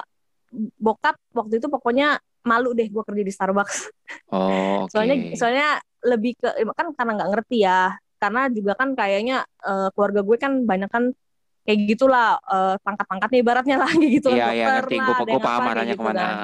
bokap 0.80 1.20
waktu 1.36 1.60
itu 1.60 1.68
pokoknya 1.68 2.20
malu 2.48 2.72
deh 2.72 2.88
gue 2.88 3.04
kerja 3.04 3.24
di 3.28 3.34
Starbucks. 3.36 3.92
Oh, 4.32 4.84
oke. 4.88 4.92
Soalnya 4.96 5.16
soalnya 5.36 5.70
lebih 6.06 6.40
ke 6.40 6.48
kan 6.72 6.96
karena 6.96 7.12
nggak 7.20 7.30
ngerti 7.36 7.58
ya. 7.68 7.92
Karena 8.16 8.48
juga 8.50 8.74
kan 8.80 8.96
kayaknya 8.96 9.44
eh, 9.64 9.88
keluarga 9.94 10.22
gue 10.24 10.38
kan 10.40 10.54
banyak 10.64 10.90
kan 10.90 11.04
kayak 11.66 11.80
gitulah 11.90 12.38
eh, 12.46 12.76
pangkat-pangkatnya 12.82 13.40
ibaratnya 13.42 13.76
lah 13.82 13.90
kayak 14.00 14.12
gitu 14.22 14.30
Iya, 14.34 14.48
iya, 14.54 14.66
ngerti. 14.80 14.96
lah, 14.98 15.08
Gue, 15.20 15.26
gue 15.36 15.42
paham 15.42 15.64
arahnya 15.72 15.96
gitu 15.96 16.04
ke 16.04 16.08
mana. 16.08 16.22
kan. 16.22 16.36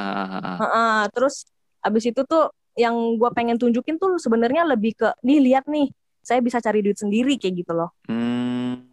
Heeh, 0.62 1.00
terus 1.16 1.36
abis 1.82 2.04
itu 2.10 2.22
tuh 2.25 2.44
yang 2.78 2.96
gue 3.20 3.30
pengen 3.36 3.58
tunjukin 3.60 4.00
tuh 4.00 4.16
sebenarnya 4.22 4.63
lebih 4.63 4.96
ke 4.96 5.10
nih 5.25 5.40
lihat 5.51 5.66
nih 5.68 5.92
saya 6.22 6.40
bisa 6.40 6.62
cari 6.62 6.80
duit 6.86 6.96
sendiri 6.98 7.36
kayak 7.36 7.66
gitu 7.66 7.74
loh. 7.74 7.92
Hmm. 8.08 8.88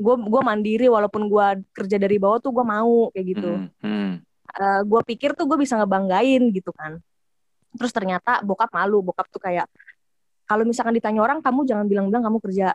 Gue 0.00 0.16
gue 0.16 0.40
mandiri 0.40 0.86
walaupun 0.88 1.28
gue 1.28 1.46
kerja 1.76 2.00
dari 2.00 2.16
bawah 2.16 2.40
tuh 2.40 2.52
gue 2.56 2.64
mau 2.64 3.12
kayak 3.12 3.26
gitu. 3.36 3.50
Hmm, 3.52 3.68
hmm. 3.84 4.12
gue 4.88 5.00
pikir 5.06 5.38
tuh 5.38 5.46
gue 5.46 5.58
bisa 5.62 5.78
ngebanggain 5.78 6.50
gitu 6.50 6.74
kan 6.74 6.98
terus 7.70 7.94
ternyata 7.94 8.42
bokap 8.42 8.70
malu 8.74 8.98
bokap 8.98 9.30
tuh 9.30 9.38
kayak 9.38 9.70
kalau 10.50 10.66
misalkan 10.66 10.98
ditanya 10.98 11.22
orang 11.22 11.38
kamu 11.38 11.62
jangan 11.62 11.86
bilang-bilang 11.86 12.26
kamu 12.26 12.42
kerja 12.42 12.74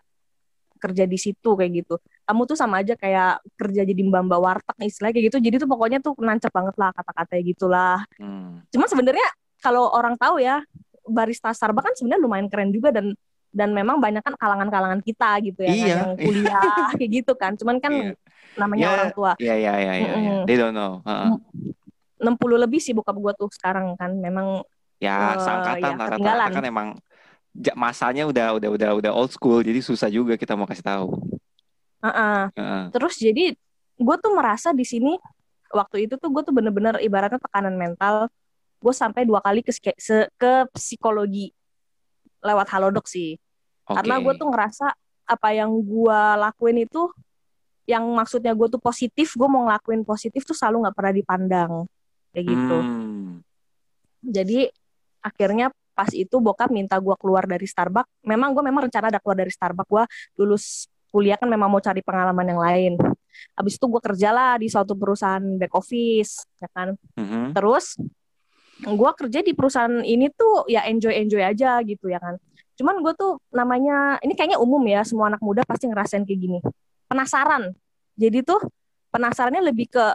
kerja 0.75 1.03
di 1.03 1.17
situ 1.17 1.49
kayak 1.55 1.83
gitu 1.83 1.95
kamu 2.23 2.41
tuh 2.45 2.55
sama 2.55 2.79
aja 2.79 2.95
kayak 2.95 3.43
kerja 3.59 3.83
jadi 3.83 3.99
mbak 3.99 4.23
mbak 4.27 4.39
warteg 4.39 4.77
istilahnya 4.87 5.13
kayak 5.13 5.25
gitu 5.27 5.37
jadi 5.43 5.55
tuh 5.59 5.67
pokoknya 5.67 5.99
tuh 5.99 6.15
nancep 6.19 6.51
banget 6.51 6.75
lah 6.79 6.95
kata-katanya 6.95 7.43
gitulah 7.43 7.99
Hmm. 8.15 8.63
cuman 8.71 8.87
sebenarnya 8.87 9.27
kalau 9.59 9.91
orang 9.91 10.15
tahu 10.15 10.39
ya 10.39 10.63
barista 11.03 11.51
Starbucks 11.51 11.83
kan 11.83 11.93
sebenarnya 11.95 12.21
lumayan 12.23 12.47
keren 12.47 12.71
juga 12.71 12.95
dan 12.95 13.11
dan 13.51 13.71
memang 13.71 13.99
banyak 13.99 14.19
kan 14.19 14.35
kalangan-kalanlan 14.35 14.99
kita 14.99 15.39
gitu 15.39 15.63
ya 15.63 15.71
kan, 15.71 15.79
Iya, 15.79 15.87
yang 15.95 16.09
iya. 16.11 16.19
kuliah 16.21 16.75
kayak 16.99 17.11
gitu 17.23 17.31
kan 17.35 17.51
cuman 17.55 17.75
kan 17.79 17.91
Iya. 17.91 18.11
namanya 18.55 18.83
Ya, 18.83 18.91
orang 18.93 19.09
tua 19.11 19.31
Iya 19.35 19.55
iya 19.55 19.73
iya 19.75 19.93
iya. 19.95 20.11
iya. 20.11 20.11
Mm-mm. 20.11 20.39
They 20.43 20.55
don't 20.55 20.75
know. 20.75 20.99
Heeh. 21.03 21.27
60 22.19 22.35
lebih 22.59 22.79
sih 22.79 22.91
bokap 22.91 23.15
gue 23.15 23.33
tuh 23.35 23.47
sekarang 23.51 23.95
kan 23.95 24.11
memang 24.11 24.63
Ya, 24.95 25.35
Eh, 25.35 25.43
seangkatan 25.43 26.19
ya, 26.23 26.33
lah 26.39 26.47
kan 26.47 26.63
emang 26.63 26.87
masanya 27.73 28.27
udah 28.27 28.59
udah 28.59 28.69
udah 28.75 28.89
udah 28.99 29.11
old 29.15 29.31
school 29.31 29.63
jadi 29.63 29.79
susah 29.79 30.11
juga 30.11 30.35
kita 30.35 30.53
mau 30.59 30.67
kasih 30.67 30.83
tahu. 30.83 31.15
uh-uh. 32.03 32.51
Heeh. 32.53 32.83
terus 32.91 33.15
jadi 33.15 33.55
gue 33.95 34.15
tuh 34.19 34.31
merasa 34.35 34.75
di 34.75 34.83
sini 34.83 35.15
waktu 35.71 36.05
itu 36.05 36.19
tuh 36.19 36.29
gue 36.29 36.43
tuh 36.43 36.53
bener-bener 36.53 36.99
ibaratnya 36.99 37.39
tekanan 37.39 37.79
mental 37.79 38.27
gue 38.83 38.93
sampai 38.93 39.23
dua 39.25 39.39
kali 39.39 39.63
ke 39.63 39.71
ke 40.35 40.53
psikologi 40.75 41.55
lewat 42.43 42.67
halodoc 42.75 43.07
sih 43.09 43.39
Oke. 43.87 44.03
karena 44.03 44.21
gue 44.21 44.33
tuh 44.35 44.47
ngerasa 44.51 44.93
apa 45.25 45.49
yang 45.55 45.71
gue 45.73 46.19
lakuin 46.37 46.85
itu 46.85 47.09
yang 47.89 48.05
maksudnya 48.13 48.53
gue 48.53 48.67
tuh 48.69 48.81
positif 48.81 49.33
gue 49.33 49.47
mau 49.49 49.65
ngelakuin 49.65 50.05
positif 50.05 50.45
tuh 50.45 50.53
selalu 50.53 50.85
nggak 50.85 50.95
pernah 50.97 51.13
dipandang 51.15 51.71
kayak 52.35 52.45
gitu 52.45 52.77
Hmm. 52.77 53.41
jadi 54.21 54.69
akhirnya 55.23 55.73
pas 55.95 56.11
itu 56.11 56.35
bokap 56.43 56.69
minta 56.69 56.99
gue 56.99 57.15
keluar 57.15 57.47
dari 57.47 57.63
Starbucks. 57.63 58.27
Memang 58.27 58.51
gue 58.51 58.63
memang 58.67 58.91
rencana 58.91 59.07
ada 59.09 59.19
keluar 59.23 59.39
dari 59.39 59.49
Starbucks. 59.49 59.87
Gue 59.87 60.03
lulus 60.37 60.91
kuliah 61.09 61.39
kan 61.39 61.47
memang 61.47 61.71
mau 61.71 61.79
cari 61.79 62.03
pengalaman 62.03 62.45
yang 62.45 62.59
lain. 62.59 62.93
Habis 63.55 63.79
itu 63.79 63.85
gue 63.87 64.01
kerja 64.03 64.35
lah 64.35 64.59
di 64.59 64.67
suatu 64.67 64.99
perusahaan 64.99 65.43
back 65.55 65.71
office 65.71 66.43
ya 66.59 66.67
kan? 66.75 66.99
Mhm. 67.15 67.55
terus 67.55 67.95
gue 68.83 69.11
kerja 69.15 69.39
di 69.39 69.55
perusahaan 69.55 70.03
ini 70.03 70.27
tuh 70.35 70.67
ya 70.67 70.83
enjoy 70.83 71.15
enjoy 71.15 71.39
aja 71.39 71.79
gitu 71.87 72.11
ya 72.11 72.19
kan? 72.19 72.35
Cuman 72.75 72.99
gue 72.99 73.15
tuh 73.15 73.39
namanya 73.55 74.19
ini 74.19 74.35
kayaknya 74.35 74.59
umum 74.59 74.83
ya 74.83 75.07
semua 75.07 75.31
anak 75.31 75.39
muda 75.39 75.63
pasti 75.63 75.87
ngerasain 75.87 76.27
kayak 76.27 76.39
gini. 76.39 76.59
Penasaran. 77.07 77.71
Jadi 78.19 78.43
tuh 78.43 78.59
penasarannya 79.15 79.63
lebih 79.63 79.95
ke 79.95 80.05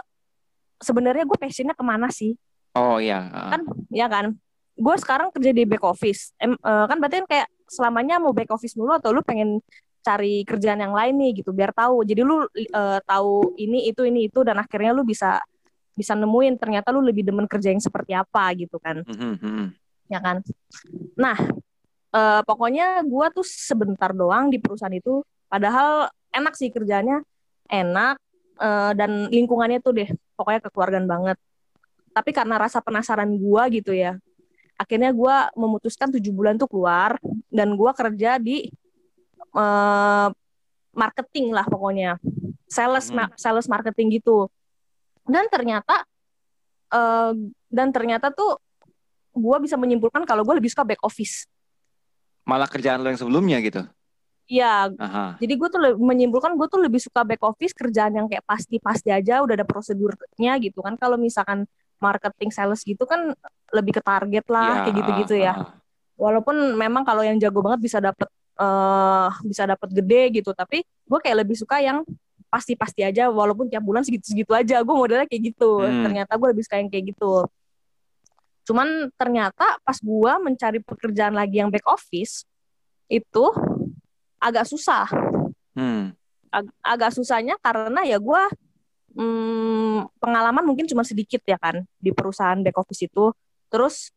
sebenarnya 0.76 1.24
gue 1.24 1.38
passionnya 1.40 1.72
ke 1.72 1.80
mana 1.80 2.12
sih? 2.12 2.36
Oh 2.76 3.00
iya. 3.00 3.26
kan 3.32 3.60
ya 3.90 4.06
kan 4.06 4.36
gue 4.80 4.96
sekarang 4.96 5.28
kerja 5.30 5.52
di 5.52 5.68
back 5.68 5.84
office. 5.84 6.32
Em, 6.40 6.56
eh, 6.56 6.84
kan 6.88 6.96
berarti 6.96 7.20
kan 7.22 7.26
kayak 7.28 7.48
selamanya 7.68 8.16
mau 8.16 8.32
back 8.32 8.50
office 8.50 8.74
mulu 8.74 8.96
atau 8.96 9.12
lu 9.12 9.20
pengen 9.20 9.60
cari 10.00 10.48
kerjaan 10.48 10.80
yang 10.80 10.96
lain 10.96 11.14
nih 11.20 11.44
gitu 11.44 11.52
biar 11.52 11.76
tahu. 11.76 12.02
Jadi 12.08 12.24
lu 12.24 12.48
eh, 12.56 12.98
tahu 13.04 13.54
ini 13.60 13.92
itu 13.92 14.08
ini 14.08 14.32
itu 14.32 14.40
dan 14.40 14.56
akhirnya 14.56 14.96
lu 14.96 15.04
bisa 15.04 15.36
bisa 15.92 16.16
nemuin 16.16 16.56
ternyata 16.56 16.88
lu 16.96 17.04
lebih 17.04 17.28
demen 17.28 17.44
kerja 17.44 17.68
yang 17.68 17.82
seperti 17.84 18.16
apa 18.16 18.56
gitu 18.56 18.80
kan. 18.80 19.04
Mhm, 19.04 19.32
mhm. 19.36 19.66
ya 20.08 20.18
kan? 20.24 20.40
Nah 21.20 21.36
eh, 22.16 22.40
pokoknya 22.48 23.04
gue 23.04 23.26
tuh 23.36 23.44
sebentar 23.44 24.16
doang 24.16 24.48
di 24.48 24.56
perusahaan 24.56 24.92
itu. 24.96 25.20
Padahal 25.52 26.08
enak 26.32 26.56
sih 26.56 26.72
kerjanya 26.72 27.20
enak 27.68 28.16
eh, 28.56 28.92
dan 28.96 29.28
lingkungannya 29.28 29.84
tuh 29.84 29.92
deh 29.92 30.08
pokoknya 30.40 30.64
kekeluargaan 30.64 31.04
banget. 31.04 31.36
Tapi 32.10 32.30
karena 32.32 32.58
rasa 32.58 32.80
penasaran 32.80 33.30
gue 33.36 33.62
gitu 33.76 33.92
ya 33.94 34.16
akhirnya 34.80 35.12
gue 35.12 35.36
memutuskan 35.60 36.08
tujuh 36.08 36.32
bulan 36.32 36.56
tuh 36.56 36.64
keluar 36.64 37.20
dan 37.52 37.76
gue 37.76 37.90
kerja 37.92 38.40
di 38.40 38.72
eh, 39.52 40.28
marketing 40.90 41.52
lah 41.52 41.68
pokoknya 41.68 42.16
sales 42.64 43.12
Mhm. 43.12 43.16
ma- 43.20 43.34
sales 43.36 43.68
marketing 43.68 44.16
gitu 44.16 44.48
dan 45.28 45.44
ternyata 45.46 46.06
eh, 46.88 47.32
dan 47.68 47.92
ternyata 47.92 48.32
tuh 48.32 48.56
gue 49.30 49.56
bisa 49.60 49.76
menyimpulkan 49.76 50.24
kalau 50.24 50.42
gue 50.42 50.56
lebih 50.56 50.72
suka 50.72 50.82
back 50.82 51.04
office 51.04 51.44
Malah 52.40 52.66
kerjaan 52.66 53.04
lo 53.04 53.12
yang 53.12 53.20
sebelumnya 53.20 53.62
gitu. 53.62 53.84
Iya, 54.50 54.90
jadi 55.38 55.54
gue 55.54 55.68
tuh 55.70 55.78
menyimpulkan 55.94 56.58
gue 56.58 56.66
tuh 56.66 56.82
lebih 56.82 56.98
suka 56.98 57.22
back 57.22 57.38
office 57.46 57.70
kerjaan 57.70 58.10
yang 58.10 58.26
kayak 58.26 58.42
pasti-pasti 58.42 59.14
aja 59.14 59.38
udah 59.46 59.54
ada 59.54 59.62
prosedurnya 59.62 60.58
gitu 60.58 60.82
kan. 60.82 60.98
Kalau 60.98 61.14
misalkan 61.14 61.70
marketing 62.00 62.50
sales 62.50 62.80
gitu 62.82 63.04
kan 63.04 63.36
lebih 63.70 64.00
ke 64.00 64.02
target 64.02 64.44
lah 64.48 64.88
kayak 64.88 64.96
gitu-gitu 64.98 65.34
ya. 65.38 65.52
ah, 65.54 65.62
ah. 65.62 65.68
Walaupun 66.16 66.76
memang 66.76 67.04
kalau 67.04 67.20
yang 67.24 67.36
jago 67.36 67.60
banget 67.60 67.80
bisa 67.80 68.00
dapet 68.00 68.28
eh 68.60 69.28
bisa 69.44 69.64
dapet 69.64 69.88
gede 69.88 70.42
gitu, 70.42 70.52
tapi 70.52 70.84
gue 70.84 71.18
kayak 71.20 71.44
lebih 71.44 71.56
suka 71.56 71.80
yang 71.80 72.04
pasti-pasti 72.52 73.00
aja 73.06 73.30
walaupun 73.30 73.70
tiap 73.70 73.80
bulan 73.80 74.04
segitu-segitu 74.04 74.52
aja. 74.52 74.82
Gue 74.84 74.92
modelnya 74.92 75.24
kayak 75.24 75.54
gitu. 75.54 75.80
Hmm. 75.80 76.04
Ternyata 76.04 76.36
gue 76.36 76.48
lebih 76.52 76.64
suka 76.66 76.76
yang 76.76 76.90
kayak 76.92 77.16
gitu. 77.16 77.48
Cuman 78.68 79.08
ternyata 79.16 79.80
pas 79.80 79.96
gue 79.96 80.32
mencari 80.44 80.78
pekerjaan 80.84 81.32
lagi 81.32 81.62
yang 81.62 81.72
back 81.72 81.88
office 81.88 82.44
itu 83.08 83.44
agak 84.36 84.64
susah 84.64 85.08
Hmm. 85.70 86.10
ag- 86.50 86.74
agak 86.82 87.14
susahnya 87.14 87.54
karena 87.62 88.02
ya 88.02 88.18
gue 88.18 88.42
pengalaman 90.18 90.64
mungkin 90.64 90.86
cuma 90.86 91.02
sedikit 91.02 91.42
ya 91.42 91.58
kan 91.58 91.82
di 91.98 92.14
perusahaan 92.14 92.58
back 92.62 92.78
office 92.78 93.04
itu 93.04 93.34
terus 93.68 94.14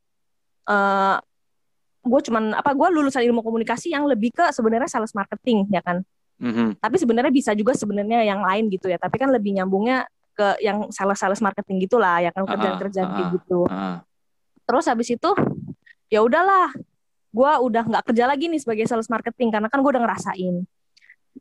eh 0.69 1.17
gue 2.03 2.19
cuman 2.29 2.51
apa 2.51 2.75
gue 2.75 2.87
lulusan 2.91 3.23
ilmu 3.23 3.39
komunikasi 3.39 3.95
yang 3.95 4.03
lebih 4.03 4.35
ke 4.35 4.51
sebenarnya 4.51 4.91
sales 4.91 5.15
marketing 5.15 5.71
ya 5.71 5.79
kan 5.79 6.03
Mhm. 6.43 6.81
tapi 6.81 6.99
sebenarnya 6.99 7.31
bisa 7.31 7.55
juga 7.55 7.71
sebenarnya 7.71 8.25
yang 8.27 8.43
lain 8.43 8.67
gitu 8.67 8.91
ya 8.91 8.99
tapi 8.99 9.15
kan 9.15 9.31
lebih 9.31 9.55
nyambungnya 9.55 10.03
ke 10.35 10.59
yang 10.59 10.89
sales 10.91 11.15
sales 11.15 11.39
marketing 11.39 11.85
gitulah 11.87 12.19
ya 12.19 12.33
kan 12.35 12.43
kerjaan-kerjaan 12.43 13.07
ah. 13.07 13.31
gitu 13.37 13.59
Ah. 13.69 13.97
terus 14.67 14.83
habis 14.89 15.07
itu 15.13 15.29
ya 16.11 16.19
udahlah 16.19 16.73
gue 17.31 17.51
udah 17.63 17.83
nggak 17.87 18.03
kerja 18.11 18.27
lagi 18.27 18.49
nih 18.51 18.59
sebagai 18.59 18.83
sales 18.89 19.07
marketing 19.07 19.53
karena 19.53 19.69
kan 19.71 19.79
gue 19.79 19.91
udah 19.93 20.03
ngerasain 20.03 20.65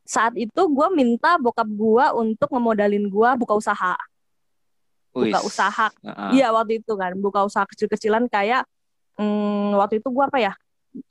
saat 0.02 0.32
itu 0.34 0.62
gue 0.66 0.86
minta 0.90 1.36
bokap 1.36 1.68
gue 1.68 2.04
untuk 2.16 2.48
ngemodalin 2.48 3.06
gue 3.06 3.30
buka 3.36 3.54
usaha 3.54 3.94
buka 5.12 5.38
Wis. 5.38 5.46
usaha 5.46 5.86
Ah, 6.00 6.08
ah. 6.08 6.30
iya 6.32 6.48
waktu 6.48 6.80
itu 6.80 6.92
kan 6.96 7.12
buka 7.14 7.44
usaha 7.44 7.68
kecil-kecilan 7.68 8.26
kayak 8.26 8.64
hmm, 9.16 9.76
waktu 9.76 10.00
itu 10.00 10.08
gue 10.08 10.24
apa 10.24 10.38
ya 10.40 10.52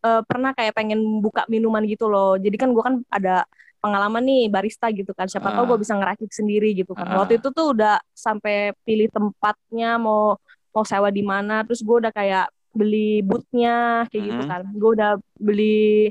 eh, 0.01 0.21
pernah 0.25 0.51
kayak 0.51 0.73
pengen 0.73 0.97
buka 1.21 1.45
minuman 1.45 1.85
gitu 1.85 2.09
loh 2.09 2.33
jadi 2.35 2.57
kan 2.57 2.73
gue 2.73 2.81
kan 2.81 2.95
ada 3.07 3.45
pengalaman 3.77 4.21
nih 4.21 4.45
barista 4.45 4.89
gitu 4.89 5.13
kan 5.13 5.25
siapa 5.25 5.49
tahu 5.51 5.65
Ah. 5.65 5.69
gue 5.69 5.77
bisa 5.81 5.93
ngeracik 5.93 6.29
sendiri 6.29 6.73
gitu 6.73 6.93
kan 6.93 7.05
Ah. 7.05 7.21
waktu 7.21 7.37
itu 7.37 7.49
tuh 7.49 7.73
udah 7.73 8.01
sampai 8.11 8.73
pilih 8.81 9.09
tempatnya 9.09 9.97
mau 9.97 10.37
mau 10.71 10.83
sewa 10.83 11.09
di 11.09 11.21
mana 11.21 11.61
terus 11.61 11.81
gue 11.81 11.97
udah 11.97 12.09
kayak 12.09 12.49
beli 12.71 13.19
bootnya 13.21 14.07
kayak 14.07 14.23
gitu 14.23 14.41
Mhm. 14.41 14.49
kan 14.49 14.61
gue 14.65 14.89
udah 14.95 15.11
beli 15.35 16.09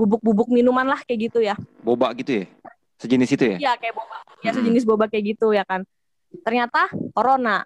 bubuk-bubuk 0.00 0.48
minuman 0.48 0.88
lah 0.88 1.00
kayak 1.04 1.28
gitu 1.28 1.44
ya. 1.44 1.52
Boba 1.84 2.16
gitu 2.16 2.40
ya? 2.40 2.44
Sejenis 2.96 3.36
itu 3.36 3.44
ya? 3.44 3.56
Iya 3.60 3.72
kayak 3.76 3.94
boba. 3.96 4.16
Ya 4.40 4.50
sejenis 4.56 4.84
boba 4.88 5.04
kayak 5.12 5.36
gitu 5.36 5.52
ya 5.52 5.64
kan. 5.68 5.84
Ternyata 6.40 6.88
corona. 7.12 7.60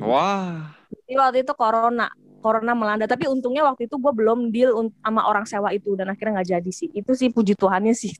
Wah. 0.00 0.72
Jadi 1.04 1.12
waktu 1.20 1.38
itu 1.44 1.52
corona. 1.52 2.08
Corona 2.40 2.72
melanda. 2.72 3.04
Tapi 3.04 3.28
untungnya 3.28 3.68
waktu 3.68 3.84
itu 3.84 4.00
gue 4.00 4.12
belum 4.16 4.48
deal 4.48 4.72
sama 5.04 5.28
orang 5.28 5.44
sewa 5.44 5.68
itu. 5.76 5.92
Dan 5.92 6.08
akhirnya 6.08 6.40
nggak 6.40 6.48
jadi 6.56 6.70
sih. 6.72 6.88
Itu 6.96 7.12
sih 7.12 7.28
puji 7.28 7.52
Tuhannya 7.52 7.92
sih. 7.92 8.16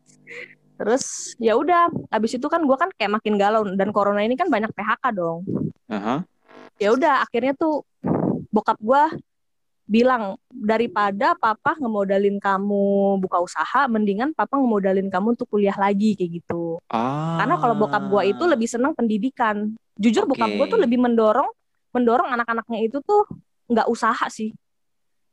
Terus 0.77 1.33
ya 1.41 1.57
udah. 1.57 1.89
Abis 2.13 2.37
itu 2.37 2.45
kan 2.53 2.61
gue 2.65 2.77
kan 2.77 2.93
kayak 2.93 3.17
makin 3.17 3.41
galau. 3.41 3.65
Dan 3.65 3.89
corona 3.97 4.21
ini 4.21 4.37
kan 4.37 4.53
banyak 4.53 4.69
PHK 4.77 5.05
dong. 5.17 5.49
Aha. 5.89 6.21
ya 6.79 6.95
udah 6.95 7.27
akhirnya 7.27 7.59
tuh 7.59 7.83
bokap 8.55 8.79
gue 8.79 9.03
bilang 9.89 10.37
daripada 10.53 11.33
papa 11.35 11.73
ngemodalin 11.81 12.37
kamu 12.37 12.85
buka 13.19 13.41
usaha 13.41 13.89
mendingan 13.89 14.37
papa 14.37 14.61
ngemodalin 14.61 15.09
kamu 15.09 15.33
untuk 15.33 15.49
kuliah 15.49 15.73
lagi 15.75 16.13
kayak 16.13 16.45
gitu 16.45 16.77
Ah. 16.93 17.41
karena 17.41 17.57
kalau 17.57 17.75
bokap 17.75 18.05
gue 18.05 18.37
itu 18.37 18.45
lebih 18.45 18.69
senang 18.69 18.93
pendidikan 18.93 19.73
jujur 19.97 20.29
Oke. 20.29 20.37
bokap 20.37 20.51
gue 20.53 20.67
tuh 20.69 20.77
lebih 20.79 21.01
mendorong 21.01 21.49
mendorong 21.91 22.29
anak-anaknya 22.31 22.85
itu 22.85 23.01
tuh 23.01 23.25
nggak 23.67 23.89
usaha 23.89 24.29
sih 24.29 24.53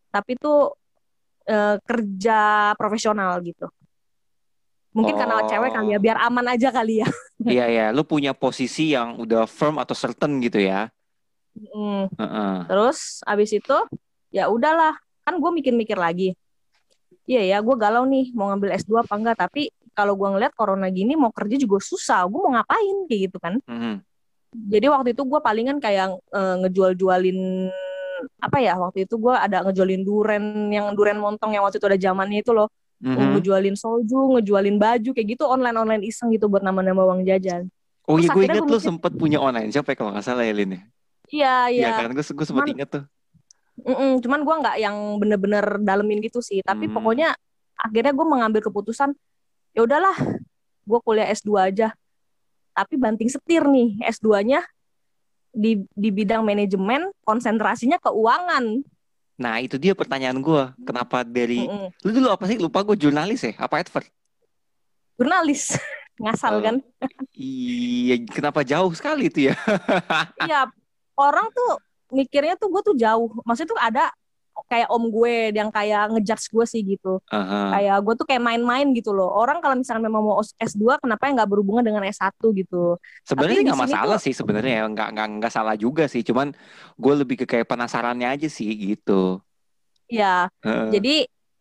tapi 0.07 0.39
tuh 0.39 0.71
eh, 1.45 1.75
kerja 1.83 2.39
profesional 2.73 3.35
gitu 3.43 3.67
mungkin 4.95 5.19
karena 5.19 5.43
Oh. 5.43 5.47
cewek 5.51 5.75
kali 5.75 5.91
ya 5.91 5.99
biar 5.99 6.17
aman 6.23 6.47
aja 6.49 6.71
kali 6.71 7.03
ya 7.03 7.09
Iya 7.43 7.65
ya, 7.67 7.85
lu 7.91 8.01
punya 8.01 8.31
posisi 8.31 8.95
yang 8.95 9.19
udah 9.19 9.43
firm 9.43 9.75
atau 9.75 9.91
certain 9.91 10.39
gitu 10.39 10.55
ya. 10.57 10.87
Mm. 11.51 12.07
Heeh. 12.15 12.55
terus 12.67 13.19
abis 13.23 13.51
itu 13.51 13.75
ya 14.35 14.45
udahlah 14.45 14.91
kan 15.23 15.39
gue 15.39 15.51
mikir-mikir 15.53 15.95
lagi 15.95 16.35
iya 17.23 17.41
ya 17.47 17.57
gue 17.57 17.75
galau 17.75 18.03
nih 18.03 18.35
mau 18.35 18.51
ngambil 18.51 18.75
S2 18.75 18.99
apa 18.99 19.13
enggak 19.15 19.37
tapi 19.39 19.61
kalau 19.91 20.13
gue 20.13 20.27
ngeliat 20.27 20.51
corona 20.51 20.91
gini 20.91 21.15
mau 21.15 21.31
kerja 21.31 21.55
juga 21.55 21.79
susah 21.79 22.27
gue 22.27 22.35
mau 22.37 22.51
ngapain 22.51 23.07
kayak 23.07 23.21
gitu 23.25 23.37
kan 23.39 23.55
Mhm. 23.63 23.95
jadi 24.67 24.85
waktu 24.89 25.09
itu 25.11 25.23
gue 25.23 25.39
palingan 25.39 25.79
kayak 25.79 26.11
eh, 26.29 26.55
ngejual-jualin 26.59 27.71
apa 28.37 28.57
ya 28.57 28.75
waktu 28.75 29.05
itu 29.05 29.15
gue 29.15 29.31
ada 29.31 29.63
ngejualin 29.63 30.01
duren 30.01 30.43
yang 30.69 30.91
duren 30.91 31.15
montong 31.15 31.51
yang 31.51 31.63
waktu 31.63 31.77
itu 31.77 31.87
ada 31.87 31.97
zamannya 31.97 32.43
itu 32.43 32.51
loh 32.51 32.67
Mhm. 32.97 33.35
ngejualin 33.35 33.75
soju 33.75 34.35
ngejualin 34.35 34.75
baju 34.75 35.09
kayak 35.11 35.27
gitu 35.29 35.43
online 35.45 35.75
online 35.75 36.03
iseng 36.03 36.31
gitu 36.31 36.47
buat 36.47 36.61
nama-nama 36.61 37.03
uang 37.03 37.23
jajan 37.23 37.67
Oh 38.05 38.15
iya, 38.15 38.29
gue 38.29 38.45
inget 38.45 38.55
gue 38.55 38.69
lu 38.69 38.69
mikir- 38.71 38.85
sempet 38.85 39.11
punya 39.15 39.37
online 39.37 39.67
shop 39.67 39.83
ya 39.83 39.95
kalau 39.95 40.13
nggak 40.13 40.21
salah 40.23 40.45
ya, 40.45 40.53
Lin. 40.53 40.71
ya? 40.71 40.81
iya 41.27 41.55
Iya 41.67 41.81
iya 41.81 41.89
kan, 41.97 42.13
gue 42.13 42.21
gue 42.21 42.45
sempet 42.45 42.61
Cuman- 42.61 42.69
inget 42.71 42.89
tuh. 42.91 43.03
Mm-mm, 43.77 44.23
cuman 44.23 44.39
gue 44.41 44.55
nggak 44.55 44.77
yang 44.79 44.95
bener-bener 45.17 45.65
dalemin 45.79 46.19
gitu 46.19 46.39
sih 46.39 46.61
tapi 46.61 46.87
Hmm. 46.87 46.95
pokoknya 46.95 47.35
akhirnya 47.75 48.11
gue 48.11 48.23
mengambil 48.23 48.61
keputusan 48.61 49.11
ya 49.71 49.83
udahlah 49.83 50.15
gue 50.81 50.99
kuliah 51.01 51.27
S2 51.27 51.51
aja 51.65 51.91
tapi 52.71 52.95
banting 52.95 53.27
setir 53.27 53.63
nih 53.63 53.99
S2-nya 54.05 54.63
di 55.51 55.83
di 55.91 56.09
bidang 56.09 56.39
manajemen 56.41 57.11
konsentrasinya 57.21 57.99
keuangan 57.99 58.83
Nah 59.35 59.59
itu 59.59 59.75
dia 59.75 59.91
pertanyaan 59.91 60.39
gue. 60.39 60.63
Kenapa 60.87 61.27
dari 61.27 61.67
Mm-mm. 61.67 61.91
lu 62.07 62.09
dulu 62.09 62.31
apa 62.31 62.47
sih? 62.47 62.55
Lupa 62.55 62.79
gue 62.81 62.95
jurnalis 62.95 63.43
ya? 63.43 63.51
Apa 63.59 63.83
advert? 63.83 64.07
jurnalis 65.15 65.75
ngasal 66.23 66.55
Oh. 66.55 66.63
kan 66.63 66.75
Iya. 67.35 68.15
Kenapa 68.31 68.63
jauh 68.63 68.95
sekali 68.95 69.27
itu 69.27 69.51
ya? 69.51 69.55
Iya, 70.47 70.71
orang 71.15 71.51
tuh 71.51 71.71
mikirnya 72.15 72.55
tuh 72.55 72.71
gue 72.71 72.81
tuh 72.81 72.95
jauh. 72.95 73.29
Maksudnya 73.43 73.69
tuh 73.75 73.81
ada 73.83 74.03
kayak 74.71 74.87
om 74.87 75.11
gue 75.11 75.51
yang 75.51 75.67
kayak 75.67 76.15
ngejudge 76.15 76.47
gue 76.47 76.65
sih 76.65 76.81
gitu. 76.81 77.19
Aha. 77.27 77.75
Kayak 77.75 77.97
gue 78.07 78.13
tuh 78.15 78.25
kayak 78.25 78.43
main-main 78.43 78.87
gitu 78.95 79.11
loh. 79.11 79.27
Orang 79.27 79.59
kalau 79.59 79.75
misalnya 79.75 80.07
memang 80.07 80.23
mau 80.23 80.39
S2 80.39 81.03
kenapa 81.03 81.27
ya 81.27 81.31
nggak 81.43 81.49
berhubungan 81.51 81.83
dengan 81.83 82.07
S1 82.07 82.39
gitu. 82.39 82.95
Sebenarnya 83.27 83.71
nggak 83.71 83.81
masalah 83.91 84.17
sih 84.17 84.31
sebenarnya 84.31 84.83
ya. 84.83 84.85
nggak 84.87 85.09
nggak 85.11 85.27
nggak 85.43 85.51
salah 85.51 85.75
juga 85.75 86.07
sih. 86.07 86.23
Cuman 86.23 86.55
gue 86.95 87.13
lebih 87.19 87.43
ke 87.43 87.45
kayak 87.45 87.67
penasarannya 87.67 88.31
aja 88.31 88.47
sih 88.47 88.71
gitu. 88.71 89.43
Ya, 90.05 90.47
Heeh. 90.61 90.89
jadi 90.93 91.15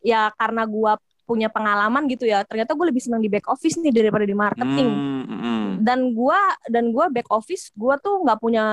ya 0.05 0.29
karena 0.37 0.69
gue 0.69 0.91
punya 1.25 1.49
pengalaman 1.49 2.05
gitu 2.07 2.29
ya. 2.29 2.45
Ternyata 2.45 2.77
gue 2.77 2.85
lebih 2.87 3.01
senang 3.01 3.19
di 3.19 3.27
back 3.27 3.49
office 3.49 3.81
nih 3.81 3.91
daripada 3.91 4.23
di 4.23 4.37
marketing. 4.37 4.89
Hmm, 4.93 5.25
hmm. 5.25 5.54
Dan 5.85 5.99
gue 6.11 6.39
dan 6.65 6.89
gua 6.89 7.05
back 7.07 7.29
office 7.29 7.69
gue 7.71 7.93
tuh 8.01 8.25
nggak 8.25 8.39
punya 8.39 8.65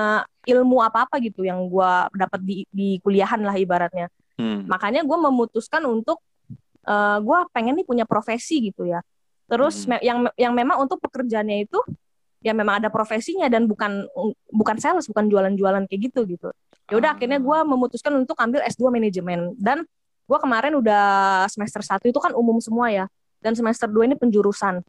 ilmu 0.43 0.81
apa-apa 0.81 1.21
gitu 1.21 1.45
yang 1.45 1.69
gue 1.69 1.91
dapat 2.11 2.41
di 2.41 2.65
di 2.69 2.97
kuliahan 2.99 3.37
lah 3.39 3.53
ibaratnya. 3.55 4.09
Hmm. 4.33 4.65
makanya 4.65 5.05
gue 5.05 5.13
memutuskan 5.19 5.85
untuk 5.85 6.17
eh 6.83 7.17
gue 7.21 7.39
pengen 7.53 7.77
nih 7.77 7.85
punya 7.85 8.01
profesi 8.03 8.65
gitu 8.65 8.81
ya 8.83 8.97
terus 9.45 9.85
Hmm. 9.85 9.93
me- 9.93 10.01
yang 10.01 10.17
yang 10.35 10.51
memang 10.51 10.81
untuk 10.81 10.97
pekerjaannya 10.99 11.63
itu 11.63 11.77
ya 12.41 12.49
memang 12.51 12.81
ada 12.81 12.89
profesinya 12.89 13.45
dan 13.45 13.69
bukan 13.69 14.09
bukan 14.49 14.75
sales 14.75 15.05
bukan 15.05 15.29
jualan-jualan 15.29 15.85
kayak 15.85 16.01
gitu 16.09 16.25
gitu 16.25 16.49
ya 16.83 16.95
udah 16.97 17.09
Ah. 17.09 17.15
akhirnya 17.15 17.37
gue 17.37 17.57
memutuskan 17.63 18.09
untuk 18.17 18.33
ambil 18.35 18.65
S2 18.65 18.89
manajemen 18.89 19.53
dan 19.55 19.85
gue 20.25 20.37
kemarin 20.41 20.73
udah 20.75 21.05
semester 21.45 21.79
1 21.79 22.03
itu 22.03 22.17
kan 22.17 22.33
umum 22.33 22.57
semua 22.57 22.89
ya 22.89 23.05
dan 23.37 23.53
semester 23.53 23.85
2 23.85 24.03
ini 24.03 24.17
penjurusan 24.17 24.81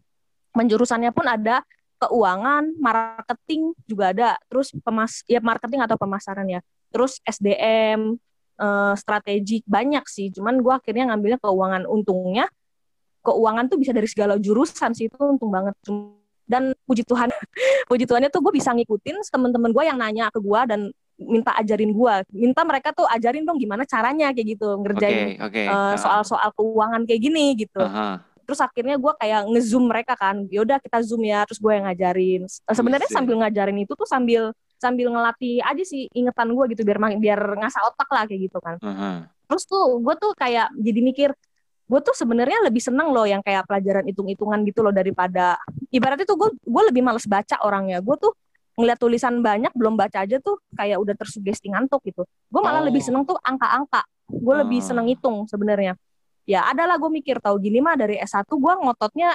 penjurusannya 0.50 1.10
pun 1.10 1.26
ada 1.26 1.60
keuangan 2.04 2.76
marketing 2.76 3.72
juga 3.88 4.12
ada. 4.12 4.28
Terus 4.46 4.76
pemas 4.80 5.24
ya 5.24 5.40
marketing 5.40 5.80
atau 5.82 5.96
pemasaran 5.96 6.44
ya. 6.46 6.60
Terus 6.92 7.18
SDM 7.24 8.20
eh, 8.54 8.94
strategi 8.94 9.64
banyak 9.64 10.04
sih. 10.06 10.28
Cuman 10.30 10.60
gue 10.60 10.72
akhirnya 10.72 11.08
ngambilnya 11.08 11.40
keuangan. 11.40 11.88
Untungnya 11.88 12.46
keuangan 13.24 13.72
tuh 13.72 13.80
bisa 13.80 13.90
dari 13.96 14.06
segala 14.06 14.36
jurusan 14.36 14.92
sih. 14.92 15.08
Itu 15.08 15.16
untung 15.20 15.48
banget. 15.48 15.72
Dan 16.44 16.76
puji 16.84 17.08
Tuhan 17.08 17.32
puji 17.90 18.04
Tuhannya 18.04 18.28
tuh 18.28 18.44
gue 18.44 18.52
bisa 18.52 18.70
ngikutin 18.76 19.24
temen-temen 19.32 19.72
gue 19.72 19.84
yang 19.88 19.96
nanya 19.96 20.28
ke 20.28 20.44
gue 20.44 20.60
dan 20.68 20.80
minta 21.14 21.54
ajarin 21.54 21.94
gue 21.94 22.14
minta 22.34 22.66
mereka 22.66 22.90
tuh 22.90 23.06
ajarin 23.06 23.46
dong 23.46 23.56
gimana 23.56 23.86
caranya 23.88 24.28
kayak 24.34 24.58
gitu. 24.58 24.76
Ngerjain 24.76 25.40
oke. 25.40 25.56
eh, 25.56 25.70
Ah. 25.70 25.96
soal-soal 25.96 26.52
keuangan 26.52 27.06
kayak 27.08 27.20
gini 27.22 27.54
gitu. 27.56 27.80
Aha. 27.80 28.33
Terus 28.44 28.60
akhirnya 28.60 28.94
gue 28.94 29.12
kayak 29.16 29.48
ngezoom 29.48 29.84
mereka 29.84 30.14
kan 30.14 30.44
yaudah 30.46 30.78
kita 30.78 31.00
zoom 31.00 31.22
ya 31.22 31.42
terus 31.42 31.58
gue 31.58 31.72
yang 31.72 31.84
ngajarin 31.84 32.42
Eh, 32.44 32.72
sebenarnya 32.72 33.08
Buset. 33.08 33.16
sambil 33.16 33.34
ngajarin 33.40 33.78
itu 33.78 33.92
tuh 33.92 34.04
sambil 34.04 34.42
sambil 34.76 35.08
ngelatih 35.08 35.58
aja 35.60 35.82
sih 35.82 36.06
ingetan 36.10 36.48
gue 36.50 36.64
gitu 36.70 36.82
biar 36.82 36.98
biar 37.16 37.40
ngasah 37.56 37.82
otak 37.86 38.06
lah 38.06 38.22
kayak 38.24 38.40
gitu 38.44 38.58
kan 38.58 38.76
Aha. 38.78 39.12
terus 39.46 39.64
tuh 39.64 39.98
gue 39.98 40.14
tuh 40.14 40.32
kayak 40.34 40.68
jadi 40.76 41.00
mikir 41.00 41.30
gue 41.84 42.00
tuh 42.00 42.12
sebenarnya 42.12 42.64
lebih 42.64 42.80
seneng 42.80 43.08
loh 43.08 43.24
yang 43.24 43.40
kayak 43.40 43.64
pelajaran 43.64 44.04
hitung-hitungan 44.04 44.60
gitu 44.62 44.80
loh 44.80 44.90
daripada 44.90 45.56
ibaratnya 45.88 46.24
tuh 46.24 46.36
gue 46.36 46.48
gue 46.58 46.82
lebih 46.88 47.00
males 47.00 47.24
baca 47.24 47.60
orangnya 47.60 48.00
gue 48.00 48.16
tuh 48.18 48.32
ngeliat 48.74 48.96
tulisan 48.96 49.38
banyak 49.38 49.70
belum 49.70 49.94
baca 49.94 50.24
aja 50.24 50.36
tuh 50.38 50.58
kayak 50.72 50.96
udah 50.96 51.14
tersugesti 51.14 51.68
ngantuk 51.68 52.02
gitu 52.02 52.24
gue 52.24 52.60
malah 52.60 52.80
Oh. 52.80 52.88
lebih 52.88 53.00
seneng 53.00 53.22
tuh 53.22 53.36
angka-angka 53.38 54.00
gue 54.26 54.54
lebih 54.58 54.80
Ah. 54.80 54.86
seneng 54.86 55.06
hitung 55.06 55.44
sebenarnya 55.44 55.94
ya 56.44 56.68
adalah 56.68 56.96
gue 56.96 57.10
mikir 57.10 57.40
tahu 57.40 57.56
gini 57.58 57.80
mah 57.80 57.96
dari 57.96 58.16
S1 58.16 58.44
gue 58.46 58.72
ngototnya 58.80 59.32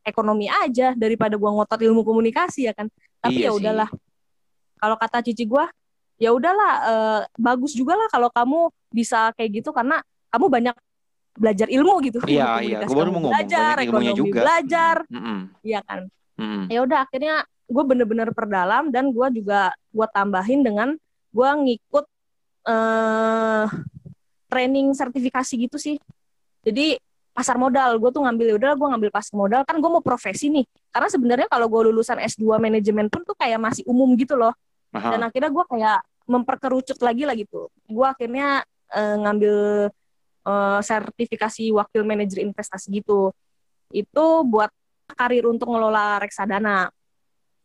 ekonomi 0.00 0.48
aja 0.48 0.92
daripada 0.92 1.36
gue 1.36 1.50
ngotot 1.50 1.80
ilmu 1.80 2.04
komunikasi 2.04 2.68
ya 2.68 2.72
kan 2.72 2.88
tapi 3.20 3.40
Iya 3.40 3.48
ya 3.48 3.56
udahlah 3.56 3.88
kalau 4.76 4.96
kata 4.96 5.20
cici 5.20 5.44
gue 5.44 5.64
ya 6.16 6.30
udahlah 6.32 6.72
eh, 6.84 7.20
bagus 7.36 7.72
juga 7.72 7.96
lah 7.96 8.08
kalau 8.08 8.28
kamu 8.28 8.68
bisa 8.92 9.32
kayak 9.36 9.60
gitu 9.60 9.72
karena 9.72 10.00
kamu 10.28 10.46
banyak 10.48 10.76
belajar 11.30 11.68
ilmu 11.70 11.94
gitu 12.04 12.18
Iya, 12.26 12.60
iya. 12.60 12.78
Gua 12.84 13.06
baru 13.06 13.10
mau 13.14 13.20
ngomong, 13.24 13.32
belajar 13.32 13.74
banyak 13.78 13.86
ilmunya 13.88 14.12
ekonomi 14.12 14.20
juga. 14.20 14.40
belajar 14.44 14.96
Mm-mm. 15.08 15.38
iya 15.62 15.80
kan 15.80 16.00
Mm-mm. 16.36 16.64
ya 16.68 16.80
udah 16.84 16.98
akhirnya 17.08 17.34
gue 17.70 17.82
bener-bener 17.86 18.28
perdalam 18.34 18.90
dan 18.90 19.14
gue 19.14 19.26
juga 19.40 19.70
gue 19.94 20.06
tambahin 20.10 20.60
dengan 20.60 20.88
gue 21.30 21.48
ngikut 21.64 22.04
eh 22.66 23.66
training 24.50 24.90
sertifikasi 24.92 25.54
gitu 25.54 25.78
sih 25.78 25.96
jadi 26.60 27.00
pasar 27.30 27.56
modal 27.56 27.96
gue 27.96 28.10
tuh 28.12 28.20
ngambil 28.20 28.46
ya 28.52 28.54
udah 28.60 28.72
gue 28.76 28.88
ngambil 28.92 29.10
pasar 29.14 29.34
modal. 29.38 29.62
Kan 29.64 29.80
gue 29.80 29.90
mau 29.90 30.04
profesi 30.04 30.52
nih. 30.52 30.66
Karena 30.92 31.08
sebenarnya 31.08 31.48
kalau 31.48 31.66
gue 31.72 31.80
lulusan 31.88 32.20
S2 32.20 32.60
manajemen 32.60 33.08
pun 33.08 33.24
tuh 33.24 33.32
kayak 33.38 33.56
masih 33.56 33.82
umum 33.88 34.12
gitu 34.18 34.36
loh. 34.36 34.52
Aha. 34.90 35.14
dan 35.14 35.22
akhirnya 35.22 35.54
gue 35.54 35.64
kayak 35.70 36.02
memperkerucut 36.26 36.98
lagi 36.98 37.22
lah 37.22 37.38
gitu. 37.38 37.70
Gue 37.86 38.06
akhirnya 38.10 38.66
eh, 38.90 39.16
ngambil 39.22 39.56
eh, 40.44 40.80
sertifikasi 40.82 41.70
wakil 41.70 42.02
manajer 42.02 42.42
investasi 42.42 42.90
gitu. 42.98 43.30
Itu 43.94 44.42
buat 44.44 44.70
karir 45.14 45.46
untuk 45.46 45.70
ngelola 45.70 46.18
reksadana. 46.18 46.90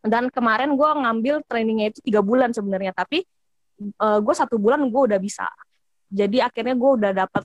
Dan 0.06 0.30
kemarin 0.30 0.78
gue 0.78 0.90
ngambil 1.02 1.42
trainingnya 1.50 1.90
itu 1.90 2.00
tiga 2.06 2.22
bulan 2.22 2.54
sebenarnya. 2.54 2.94
Tapi 2.94 3.26
gue 3.98 4.36
satu 4.38 4.62
bulan 4.62 4.86
gue 4.86 5.02
udah 5.12 5.18
bisa. 5.18 5.50
Jadi 6.14 6.40
akhirnya 6.40 6.78
gue 6.78 6.92
udah 7.02 7.12
dapat 7.26 7.42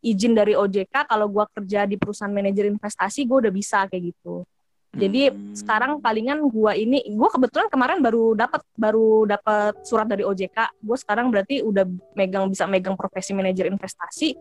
izin 0.00 0.32
dari 0.32 0.56
OJK 0.56 1.06
kalau 1.08 1.28
gue 1.28 1.44
kerja 1.60 1.84
di 1.84 2.00
perusahaan 2.00 2.32
manajer 2.32 2.68
investasi 2.68 3.28
gue 3.28 3.36
udah 3.48 3.52
bisa 3.52 3.84
kayak 3.88 4.12
gitu 4.16 4.44
jadi 4.90 5.30
Hmm. 5.30 5.54
sekarang 5.54 5.92
palingan 6.02 6.50
gua 6.50 6.74
ini 6.74 6.98
gua 7.14 7.30
kebetulan 7.30 7.70
kemarin 7.70 8.02
baru 8.02 8.34
dapat 8.34 8.58
baru 8.74 9.22
dapat 9.22 9.86
surat 9.86 10.10
dari 10.10 10.26
OJK. 10.26 10.82
Gue 10.82 10.98
sekarang 10.98 11.30
berarti 11.30 11.62
udah 11.62 11.86
megang 12.18 12.50
bisa 12.50 12.66
megang 12.66 12.98
profesi 12.98 13.30
manajer 13.30 13.70
investasi 13.70 14.34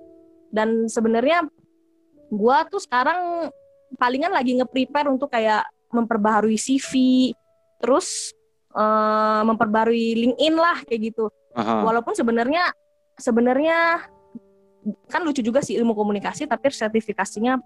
dan 0.50 0.90
sebenarnya 0.90 1.46
gua 2.34 2.66
tuh 2.66 2.82
sekarang 2.82 3.54
palingan 4.02 4.34
lagi 4.34 4.58
nge-prepare 4.58 5.14
untuk 5.14 5.30
kayak 5.30 5.70
memperbaharui 5.94 6.58
CV, 6.58 6.94
terus 7.78 8.34
eh, 8.74 9.42
memperbarui 9.46 10.18
LinkedIn 10.18 10.56
lah 10.58 10.82
kayak 10.82 11.14
gitu. 11.14 11.30
Aha. 11.54 11.86
Walaupun 11.86 12.18
sebenarnya 12.18 12.74
sebenarnya 13.22 14.02
kan 15.12 15.22
lucu 15.24 15.44
juga 15.44 15.60
sih 15.60 15.76
ilmu 15.76 15.92
komunikasi 15.92 16.48
tapi 16.48 16.72
sertifikasinya 16.72 17.60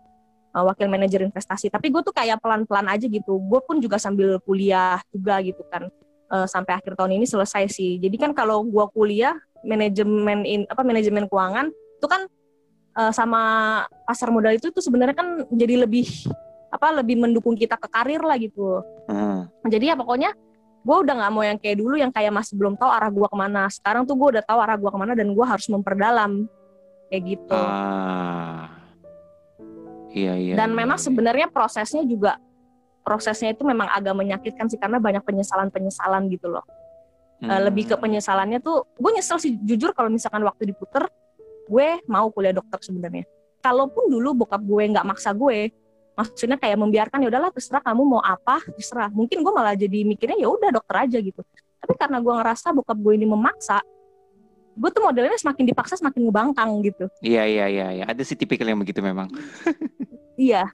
uh, 0.54 0.64
wakil 0.70 0.88
manajer 0.88 1.26
investasi. 1.26 1.68
Tapi 1.74 1.90
gue 1.90 2.02
tuh 2.06 2.14
kayak 2.14 2.40
pelan-pelan 2.40 2.88
aja 2.88 3.06
gitu. 3.10 3.42
Gue 3.42 3.60
pun 3.66 3.82
juga 3.82 3.98
sambil 3.98 4.38
kuliah 4.46 5.02
juga 5.10 5.42
gitu 5.42 5.66
kan 5.68 5.90
uh, 6.30 6.48
sampai 6.48 6.78
akhir 6.78 6.98
tahun 6.98 7.18
ini 7.18 7.26
selesai 7.26 7.68
sih. 7.74 7.98
Jadi 8.00 8.16
kan 8.22 8.32
kalau 8.32 8.64
gue 8.64 8.86
kuliah 8.94 9.38
manajemen 9.66 10.46
in, 10.46 10.62
apa 10.70 10.82
manajemen 10.86 11.26
keuangan 11.30 11.72
itu 11.72 12.08
kan 12.08 12.28
uh, 13.00 13.12
sama 13.12 13.42
pasar 14.06 14.30
modal 14.30 14.54
itu 14.54 14.70
tuh 14.70 14.84
sebenarnya 14.84 15.16
kan 15.16 15.48
jadi 15.54 15.88
lebih 15.88 16.10
apa 16.74 16.90
lebih 16.90 17.22
mendukung 17.22 17.54
kita 17.54 17.78
ke 17.78 17.88
karir 17.90 18.22
lah 18.26 18.38
gitu. 18.42 18.82
Aha. 19.10 19.46
Jadi 19.70 19.94
ya 19.94 19.96
pokoknya 19.96 20.34
gue 20.84 20.98
udah 21.00 21.14
nggak 21.16 21.32
mau 21.32 21.44
yang 21.46 21.56
kayak 21.56 21.80
dulu 21.80 21.96
yang 21.96 22.12
kayak 22.12 22.34
masih 22.34 22.60
belum 22.60 22.76
tahu 22.76 22.92
arah 22.92 23.08
gue 23.14 23.28
ke 23.30 23.38
mana. 23.38 23.70
Sekarang 23.72 24.04
tuh 24.04 24.18
gue 24.20 24.36
udah 24.38 24.44
tahu 24.44 24.60
arah 24.60 24.76
gue 24.76 24.90
ke 24.90 25.00
mana 25.00 25.14
dan 25.16 25.32
gue 25.32 25.46
harus 25.46 25.70
memperdalam 25.72 26.50
kayak 27.14 27.38
gitu. 27.38 27.54
Ah. 27.54 28.74
Iya 30.14 30.34
iya. 30.38 30.54
dan 30.58 30.74
iya, 30.74 30.78
memang 30.78 30.98
iya. 30.98 31.06
sebenarnya 31.10 31.48
prosesnya 31.50 32.06
juga 32.06 32.38
prosesnya 33.02 33.54
itu 33.54 33.66
memang 33.66 33.90
agak 33.90 34.14
menyakitkan 34.14 34.70
sih 34.70 34.78
karena 34.78 35.02
banyak 35.02 35.22
penyesalan-penyesalan 35.26 36.30
gitu 36.34 36.50
loh. 36.50 36.66
Eh, 37.44 37.50
Hmm. 37.50 37.66
lebih 37.70 37.92
ke 37.92 37.96
penyesalannya 38.00 38.64
tuh 38.64 38.88
gue 38.96 39.12
nyesel 39.12 39.36
sih 39.42 39.60
jujur 39.62 39.92
kalau 39.92 40.08
misalkan 40.08 40.42
waktu 40.48 40.70
diputer 40.70 41.10
gue 41.68 41.88
mau 42.10 42.30
kuliah 42.34 42.56
dokter 42.56 42.80
sebenarnya. 42.82 43.26
Kalaupun 43.60 44.08
dulu 44.10 44.46
bokap 44.46 44.64
gue 44.64 44.84
nggak 44.96 45.04
maksa 45.04 45.36
gue, 45.36 45.72
maksudnya 46.16 46.56
kayak 46.56 46.78
membiarkan 46.80 47.20
ya 47.26 47.28
udahlah 47.34 47.52
terserah 47.52 47.84
kamu 47.84 48.18
mau 48.18 48.22
apa 48.24 48.64
terserah. 48.74 49.12
Mungkin 49.12 49.44
gue 49.44 49.54
malah 49.54 49.76
jadi 49.76 50.08
mikirnya 50.08 50.40
ya 50.40 50.48
udah 50.48 50.70
dokter 50.72 50.96
aja 51.10 51.18
gitu. 51.20 51.42
Tapi 51.84 51.94
karena 52.00 52.24
gue 52.24 52.32
ngerasa 52.32 52.72
bokap 52.72 52.96
gue 52.96 53.14
ini 53.18 53.28
memaksa, 53.28 53.84
gue 54.74 54.90
tuh 54.90 55.04
modelnya 55.06 55.38
semakin 55.38 55.64
dipaksa 55.70 55.94
semakin 55.96 56.30
ngebangkang 56.30 56.70
gitu. 56.82 57.06
Iya 57.22 57.46
iya 57.46 57.66
iya 57.70 57.88
iya. 57.94 58.04
Ada 58.10 58.26
sih 58.26 58.34
tipikal 58.34 58.66
yang 58.66 58.82
begitu 58.82 59.00
memang. 59.00 59.30
Iya. 60.34 60.66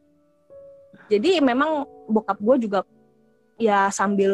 Jadi 1.11 1.43
memang 1.43 1.83
bokap 2.07 2.39
gue 2.39 2.63
juga 2.63 2.87
ya 3.59 3.91
sambil 3.91 4.31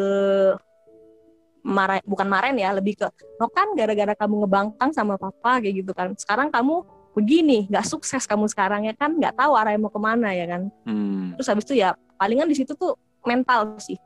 marah 1.66 1.98
bukan 2.06 2.30
marahin 2.30 2.62
ya 2.62 2.70
lebih 2.70 2.94
ke 2.94 3.10
no 3.42 3.50
kan 3.50 3.74
gara-gara 3.74 4.14
kamu 4.14 4.46
ngebangkang 4.46 4.94
sama 4.94 5.18
papa 5.18 5.58
kayak 5.58 5.82
gitu 5.82 5.90
kan 5.90 6.14
sekarang 6.14 6.46
kamu 6.54 6.86
begini 7.18 7.66
nggak 7.66 7.82
sukses 7.82 8.22
kamu 8.22 8.46
sekarang 8.46 8.86
ya 8.86 8.94
kan 8.94 9.18
nggak 9.18 9.34
tahu 9.34 9.58
arahnya 9.58 9.82
mau 9.82 9.90
ke 9.90 9.98
mana 9.98 10.30
ya 10.30 10.46
kan 10.46 10.70
Hmm. 10.86 11.34
terus 11.34 11.50
habis 11.50 11.66
itu 11.66 11.82
ya 11.82 11.98
palingan 12.14 12.46
di 12.46 12.54
situ 12.54 12.70
tuh 12.78 12.94
mental 13.26 13.74
sih 13.82 13.98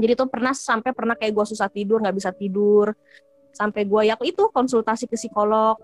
jadi 0.00 0.16
tuh 0.16 0.32
pernah 0.32 0.56
sampai 0.56 0.96
pernah 0.96 1.12
kayak 1.12 1.36
gue 1.36 1.44
susah 1.52 1.68
tidur 1.68 2.00
nggak 2.00 2.16
bisa 2.16 2.32
tidur 2.32 2.96
sampai 3.52 3.84
gue 3.84 4.02
ya 4.08 4.14
itu 4.24 4.48
konsultasi 4.50 5.06
ke 5.06 5.16
psikolog. 5.16 5.76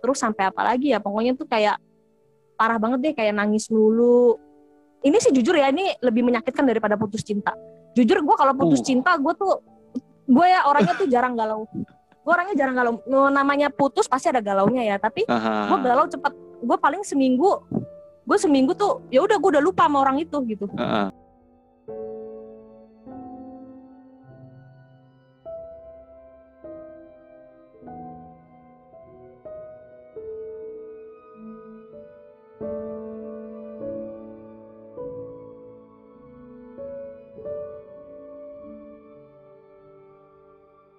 Terus 0.00 0.16
sampai 0.16 0.48
apa 0.48 0.64
lagi 0.64 0.96
ya 0.96 0.98
pokoknya 1.02 1.36
tuh 1.36 1.44
kayak 1.44 1.76
parah 2.56 2.80
banget 2.80 2.98
deh 3.04 3.12
kayak 3.16 3.36
nangis 3.36 3.68
dulu 3.68 4.36
ini 5.00 5.16
sih 5.16 5.32
jujur 5.32 5.56
ya 5.56 5.72
ini 5.72 5.96
lebih 6.04 6.24
menyakitkan 6.24 6.64
daripada 6.64 6.96
putus 6.96 7.24
cinta. 7.24 7.52
Jujur 7.96 8.20
gue 8.20 8.36
kalau 8.36 8.52
putus 8.56 8.80
Uh. 8.80 8.86
cinta 8.86 9.16
gue 9.16 9.32
tuh 9.36 9.60
gue 10.30 10.46
ya 10.46 10.64
orangnya 10.68 10.94
tuh 10.96 11.08
jarang 11.08 11.34
galau. 11.36 11.66
Gue 12.20 12.32
orangnya 12.32 12.56
jarang 12.56 12.76
galau. 12.76 12.92
Namanya 13.08 13.72
putus 13.72 14.06
pasti 14.08 14.28
ada 14.28 14.40
galaunya 14.44 14.84
ya 14.84 14.96
tapi 15.00 15.24
gue 15.26 15.78
galau 15.84 16.06
cepet. 16.08 16.32
Gue 16.60 16.76
paling 16.76 17.04
seminggu 17.04 17.60
gue 18.20 18.38
seminggu 18.38 18.76
tuh 18.78 19.02
ya 19.10 19.24
udah 19.26 19.36
gue 19.42 19.50
udah 19.58 19.62
lupa 19.64 19.88
sama 19.88 20.04
orang 20.04 20.22
itu 20.22 20.36
gitu. 20.46 20.68
Heeh. 20.76 21.08